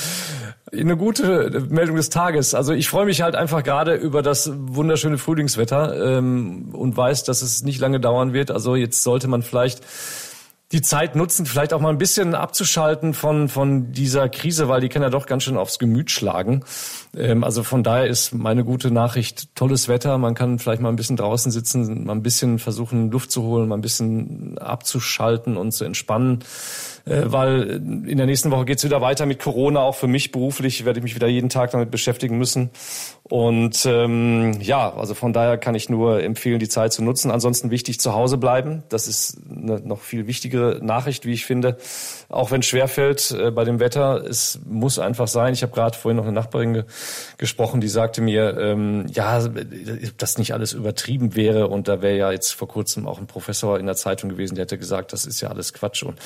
Eine 0.71 0.95
gute 0.95 1.65
Meldung 1.69 1.97
des 1.97 2.09
Tages. 2.09 2.53
Also 2.53 2.71
ich 2.71 2.87
freue 2.87 3.05
mich 3.05 3.21
halt 3.21 3.35
einfach 3.35 3.61
gerade 3.61 3.95
über 3.95 4.21
das 4.21 4.49
wunderschöne 4.53 5.17
Frühlingswetter 5.17 6.17
ähm, 6.17 6.69
und 6.71 6.95
weiß, 6.95 7.25
dass 7.25 7.41
es 7.41 7.63
nicht 7.63 7.81
lange 7.81 7.99
dauern 7.99 8.31
wird. 8.31 8.49
Also 8.49 8.77
jetzt 8.77 9.03
sollte 9.03 9.27
man 9.27 9.43
vielleicht 9.43 9.81
die 10.73 10.81
Zeit 10.81 11.15
nutzen, 11.15 11.45
vielleicht 11.45 11.71
auch 11.71 11.79
mal 11.79 11.89
ein 11.89 11.99
bisschen 11.99 12.33
abzuschalten 12.33 13.13
von, 13.13 13.47
von 13.47 13.91
dieser 13.91 14.27
Krise, 14.27 14.67
weil 14.67 14.81
die 14.81 14.89
kann 14.89 15.03
ja 15.03 15.11
doch 15.11 15.27
ganz 15.27 15.43
schön 15.43 15.55
aufs 15.55 15.77
Gemüt 15.77 16.09
schlagen. 16.09 16.65
Ähm, 17.15 17.43
also 17.43 17.61
von 17.61 17.83
daher 17.83 18.07
ist 18.07 18.33
meine 18.33 18.63
gute 18.63 18.89
Nachricht 18.89 19.55
tolles 19.55 19.87
Wetter. 19.87 20.17
Man 20.17 20.33
kann 20.33 20.57
vielleicht 20.57 20.81
mal 20.81 20.89
ein 20.89 20.95
bisschen 20.95 21.15
draußen 21.15 21.51
sitzen, 21.51 22.05
mal 22.05 22.13
ein 22.13 22.23
bisschen 22.23 22.57
versuchen, 22.57 23.11
Luft 23.11 23.31
zu 23.31 23.43
holen, 23.43 23.67
mal 23.67 23.77
ein 23.77 23.81
bisschen 23.81 24.57
abzuschalten 24.57 25.57
und 25.57 25.73
zu 25.73 25.85
entspannen. 25.85 26.39
Äh, 27.05 27.21
weil 27.25 27.69
in 28.07 28.17
der 28.17 28.25
nächsten 28.25 28.49
Woche 28.49 28.65
geht's 28.65 28.83
wieder 28.83 28.99
weiter 28.99 29.27
mit 29.27 29.39
Corona. 29.39 29.81
Auch 29.81 29.95
für 29.95 30.07
mich 30.07 30.31
beruflich 30.31 30.85
werde 30.85 30.99
ich 30.99 31.03
mich 31.03 31.15
wieder 31.15 31.27
jeden 31.27 31.49
Tag 31.49 31.69
damit 31.71 31.91
beschäftigen 31.91 32.39
müssen. 32.39 32.71
Und 33.29 33.85
ähm, 33.85 34.59
ja, 34.59 34.93
also 34.93 35.13
von 35.13 35.31
daher 35.31 35.57
kann 35.57 35.75
ich 35.75 35.89
nur 35.89 36.21
empfehlen, 36.21 36.59
die 36.59 36.67
Zeit 36.67 36.91
zu 36.91 37.01
nutzen. 37.01 37.31
Ansonsten 37.31 37.71
wichtig 37.71 38.01
zu 38.01 38.13
Hause 38.13 38.37
bleiben. 38.37 38.83
Das 38.89 39.07
ist 39.07 39.37
eine 39.49 39.79
noch 39.79 40.01
viel 40.01 40.27
wichtigere 40.27 40.79
Nachricht, 40.83 41.25
wie 41.25 41.31
ich 41.31 41.45
finde. 41.45 41.77
Auch 42.27 42.51
wenn 42.51 42.59
es 42.59 42.65
schwerfällt 42.65 43.31
äh, 43.31 43.49
bei 43.51 43.63
dem 43.63 43.79
Wetter, 43.79 44.25
es 44.27 44.59
muss 44.65 44.99
einfach 44.99 45.29
sein. 45.29 45.53
Ich 45.53 45.63
habe 45.63 45.71
gerade 45.71 45.97
vorhin 45.97 46.17
noch 46.17 46.25
eine 46.25 46.33
Nachbarin 46.33 46.73
ge 46.73 46.83
gesprochen, 47.37 47.79
die 47.79 47.87
sagte 47.87 48.21
mir, 48.21 48.57
ähm, 48.57 49.05
ja, 49.13 49.41
das 50.17 50.37
nicht 50.37 50.53
alles 50.53 50.73
übertrieben 50.73 51.33
wäre. 51.33 51.69
Und 51.69 51.87
da 51.87 52.01
wäre 52.01 52.17
ja 52.17 52.31
jetzt 52.31 52.51
vor 52.51 52.67
kurzem 52.67 53.07
auch 53.07 53.19
ein 53.19 53.27
Professor 53.27 53.79
in 53.79 53.85
der 53.85 53.95
Zeitung 53.95 54.29
gewesen, 54.29 54.55
der 54.55 54.63
hätte 54.63 54.77
gesagt, 54.77 55.13
das 55.13 55.25
ist 55.25 55.39
ja 55.39 55.47
alles 55.47 55.71
Quatsch. 55.71 56.03
Und 56.03 56.19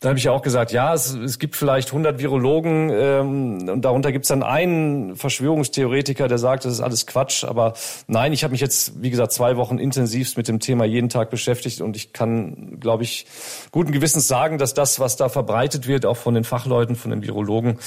da 0.00 0.08
habe 0.08 0.18
ich 0.18 0.24
ja 0.24 0.32
auch 0.32 0.42
gesagt, 0.42 0.72
ja, 0.72 0.94
es, 0.94 1.12
es 1.12 1.38
gibt 1.38 1.56
vielleicht 1.56 1.88
100 1.88 2.18
Virologen 2.18 2.90
ähm, 2.90 3.68
und 3.68 3.84
darunter 3.84 4.12
gibt 4.12 4.24
es 4.24 4.28
dann 4.30 4.42
einen 4.42 5.14
Verschwörungstheoretiker, 5.14 6.26
der 6.26 6.37
sagt, 6.38 6.64
das 6.64 6.72
ist 6.72 6.80
alles 6.80 7.06
Quatsch. 7.06 7.44
Aber 7.44 7.74
nein, 8.06 8.32
ich 8.32 8.44
habe 8.44 8.52
mich 8.52 8.60
jetzt, 8.60 9.02
wie 9.02 9.10
gesagt, 9.10 9.32
zwei 9.32 9.56
Wochen 9.56 9.78
intensivst 9.78 10.36
mit 10.36 10.48
dem 10.48 10.60
Thema 10.60 10.84
jeden 10.84 11.08
Tag 11.08 11.30
beschäftigt 11.30 11.80
und 11.80 11.96
ich 11.96 12.12
kann, 12.12 12.78
glaube 12.80 13.02
ich, 13.02 13.26
guten 13.70 13.92
Gewissens 13.92 14.28
sagen, 14.28 14.58
dass 14.58 14.74
das, 14.74 15.00
was 15.00 15.16
da 15.16 15.28
verbreitet 15.28 15.86
wird, 15.86 16.06
auch 16.06 16.16
von 16.16 16.34
den 16.34 16.44
Fachleuten, 16.44 16.96
von 16.96 17.10
den 17.10 17.22
Virologen, 17.22 17.78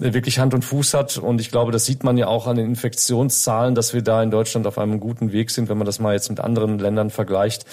äh, 0.00 0.12
wirklich 0.12 0.38
Hand 0.38 0.54
und 0.54 0.64
Fuß 0.64 0.94
hat. 0.94 1.18
Und 1.18 1.40
ich 1.40 1.50
glaube, 1.50 1.72
das 1.72 1.84
sieht 1.84 2.04
man 2.04 2.16
ja 2.16 2.26
auch 2.26 2.46
an 2.46 2.56
den 2.56 2.66
Infektionszahlen, 2.66 3.74
dass 3.74 3.94
wir 3.94 4.02
da 4.02 4.22
in 4.22 4.30
Deutschland 4.30 4.66
auf 4.66 4.78
einem 4.78 5.00
guten 5.00 5.32
Weg 5.32 5.50
sind, 5.50 5.68
wenn 5.68 5.78
man 5.78 5.86
das 5.86 5.98
mal 6.00 6.14
jetzt 6.14 6.30
mit 6.30 6.40
anderen 6.40 6.78
Ländern 6.78 7.10
vergleicht 7.10 7.64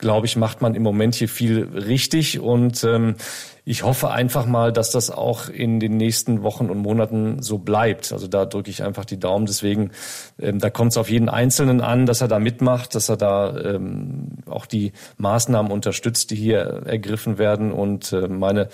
glaube 0.00 0.26
ich, 0.26 0.36
macht 0.36 0.62
man 0.62 0.74
im 0.74 0.82
Moment 0.82 1.14
hier 1.14 1.28
viel 1.28 1.62
richtig. 1.62 2.40
Und 2.40 2.82
ähm, 2.84 3.16
ich 3.64 3.84
hoffe 3.84 4.10
einfach 4.10 4.46
mal, 4.46 4.72
dass 4.72 4.90
das 4.90 5.10
auch 5.10 5.48
in 5.48 5.78
den 5.78 5.96
nächsten 5.96 6.42
Wochen 6.42 6.70
und 6.70 6.78
Monaten 6.78 7.42
so 7.42 7.58
bleibt. 7.58 8.12
Also 8.12 8.26
da 8.26 8.46
drücke 8.46 8.70
ich 8.70 8.82
einfach 8.82 9.04
die 9.04 9.18
Daumen. 9.18 9.46
Deswegen, 9.46 9.92
ähm, 10.40 10.58
da 10.58 10.70
kommt 10.70 10.92
es 10.92 10.96
auf 10.96 11.10
jeden 11.10 11.28
Einzelnen 11.28 11.80
an, 11.80 12.06
dass 12.06 12.20
er 12.20 12.28
da 12.28 12.38
mitmacht, 12.38 12.94
dass 12.94 13.08
er 13.08 13.16
da 13.16 13.56
ähm, 13.56 14.38
auch 14.46 14.66
die 14.66 14.92
Maßnahmen 15.18 15.70
unterstützt, 15.70 16.30
die 16.30 16.36
hier 16.36 16.82
ergriffen 16.86 17.38
werden. 17.38 17.70
Und 17.70 18.12
äh, 18.12 18.28
meine 18.28 18.68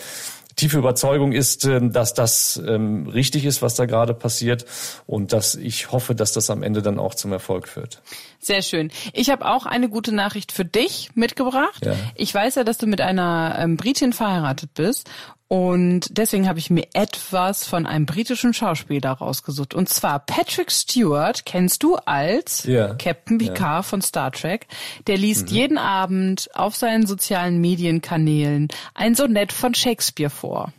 tiefe 0.56 0.78
Überzeugung 0.78 1.32
ist, 1.32 1.64
ähm, 1.66 1.92
dass 1.92 2.14
das 2.14 2.60
ähm, 2.66 3.06
richtig 3.06 3.44
ist, 3.44 3.62
was 3.62 3.74
da 3.74 3.86
gerade 3.86 4.14
passiert 4.14 4.64
und 5.06 5.32
dass 5.32 5.54
ich 5.54 5.92
hoffe, 5.92 6.14
dass 6.14 6.32
das 6.32 6.50
am 6.50 6.62
Ende 6.62 6.82
dann 6.82 6.98
auch 6.98 7.14
zum 7.14 7.32
Erfolg 7.32 7.68
führt. 7.68 8.02
Sehr 8.40 8.62
schön. 8.62 8.90
Ich 9.12 9.30
habe 9.30 9.46
auch 9.46 9.66
eine 9.66 9.88
gute 9.88 10.12
Nachricht 10.12 10.52
für 10.52 10.64
dich 10.64 11.10
mitgebracht. 11.14 11.84
Ja. 11.84 11.94
Ich 12.14 12.34
weiß 12.34 12.54
ja, 12.56 12.64
dass 12.64 12.78
du 12.78 12.86
mit 12.86 13.00
einer 13.00 13.56
ähm, 13.58 13.76
Britin 13.76 14.12
verheiratet 14.12 14.70
bist 14.74 15.10
und 15.48 16.06
deswegen 16.10 16.48
habe 16.48 16.58
ich 16.58 16.70
mir 16.70 16.88
etwas 16.92 17.64
von 17.64 17.86
einem 17.86 18.04
britischen 18.04 18.52
Schauspieler 18.52 19.12
rausgesucht. 19.12 19.74
Und 19.74 19.88
zwar 19.88 20.18
Patrick 20.18 20.72
Stewart, 20.72 21.44
kennst 21.44 21.84
du 21.84 21.96
als 21.96 22.64
ja. 22.64 22.94
Captain 22.94 23.38
Picard 23.38 23.58
ja. 23.60 23.82
von 23.82 24.02
Star 24.02 24.32
Trek. 24.32 24.66
Der 25.06 25.16
liest 25.16 25.50
mhm. 25.50 25.56
jeden 25.56 25.78
Abend 25.78 26.48
auf 26.54 26.74
seinen 26.74 27.06
sozialen 27.06 27.60
Medienkanälen 27.60 28.68
ein 28.94 29.14
Sonett 29.14 29.52
von 29.52 29.74
Shakespeare 29.74 30.30
vor. 30.30 30.72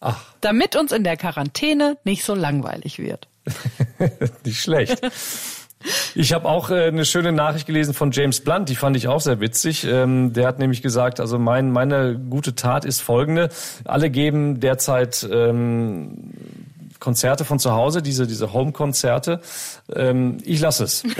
Ach. 0.00 0.22
Damit 0.42 0.76
uns 0.76 0.92
in 0.92 1.04
der 1.04 1.16
Quarantäne 1.16 1.96
nicht 2.04 2.24
so 2.24 2.34
langweilig 2.34 2.98
wird. 2.98 3.28
nicht 4.44 4.60
schlecht. 4.60 5.00
Ich 6.14 6.32
habe 6.34 6.46
auch 6.46 6.70
äh, 6.70 6.88
eine 6.88 7.04
schöne 7.04 7.32
Nachricht 7.32 7.66
gelesen 7.66 7.94
von 7.94 8.10
James 8.10 8.40
Blunt, 8.40 8.68
die 8.68 8.76
fand 8.76 8.96
ich 8.96 9.08
auch 9.08 9.20
sehr 9.20 9.40
witzig. 9.40 9.86
Ähm, 9.86 10.32
der 10.32 10.46
hat 10.46 10.58
nämlich 10.58 10.82
gesagt, 10.82 11.20
also 11.20 11.38
mein, 11.38 11.70
meine 11.70 12.18
gute 12.18 12.54
Tat 12.54 12.84
ist 12.84 13.00
folgende. 13.00 13.48
Alle 13.84 14.10
geben 14.10 14.60
derzeit 14.60 15.26
ähm, 15.30 16.32
Konzerte 17.00 17.44
von 17.44 17.58
zu 17.58 17.72
Hause, 17.72 18.02
diese, 18.02 18.26
diese 18.26 18.52
Home-Konzerte. 18.52 19.40
Ähm, 19.94 20.38
ich 20.44 20.60
lasse 20.60 20.84
es. 20.84 21.02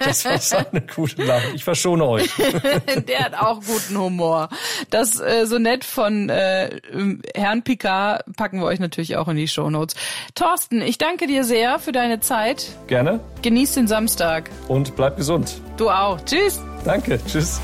Das 0.00 0.24
war 0.24 0.38
seine 0.38 0.82
gute 0.94 1.24
Nachricht. 1.24 1.56
Ich 1.56 1.64
verschone 1.64 2.04
euch. 2.06 2.30
Der 3.08 3.24
hat 3.24 3.34
auch 3.34 3.60
guten 3.60 3.98
Humor. 3.98 4.48
Das 4.90 5.20
äh, 5.20 5.46
so 5.46 5.58
nett 5.58 5.84
von 5.84 6.28
äh, 6.28 6.80
Herrn 7.34 7.62
Picard 7.62 8.24
packen 8.36 8.60
wir 8.60 8.66
euch 8.66 8.78
natürlich 8.78 9.16
auch 9.16 9.28
in 9.28 9.36
die 9.36 9.48
Shownotes. 9.48 9.96
Thorsten, 10.34 10.80
ich 10.80 10.98
danke 10.98 11.26
dir 11.26 11.44
sehr 11.44 11.78
für 11.78 11.92
deine 11.92 12.20
Zeit. 12.20 12.68
Gerne. 12.86 13.20
Genieß 13.42 13.74
den 13.74 13.88
Samstag. 13.88 14.50
Und 14.68 14.96
bleib 14.96 15.16
gesund. 15.16 15.60
Du 15.76 15.90
auch. 15.90 16.20
Tschüss. 16.24 16.60
Danke. 16.84 17.18
Tschüss. 17.26 17.60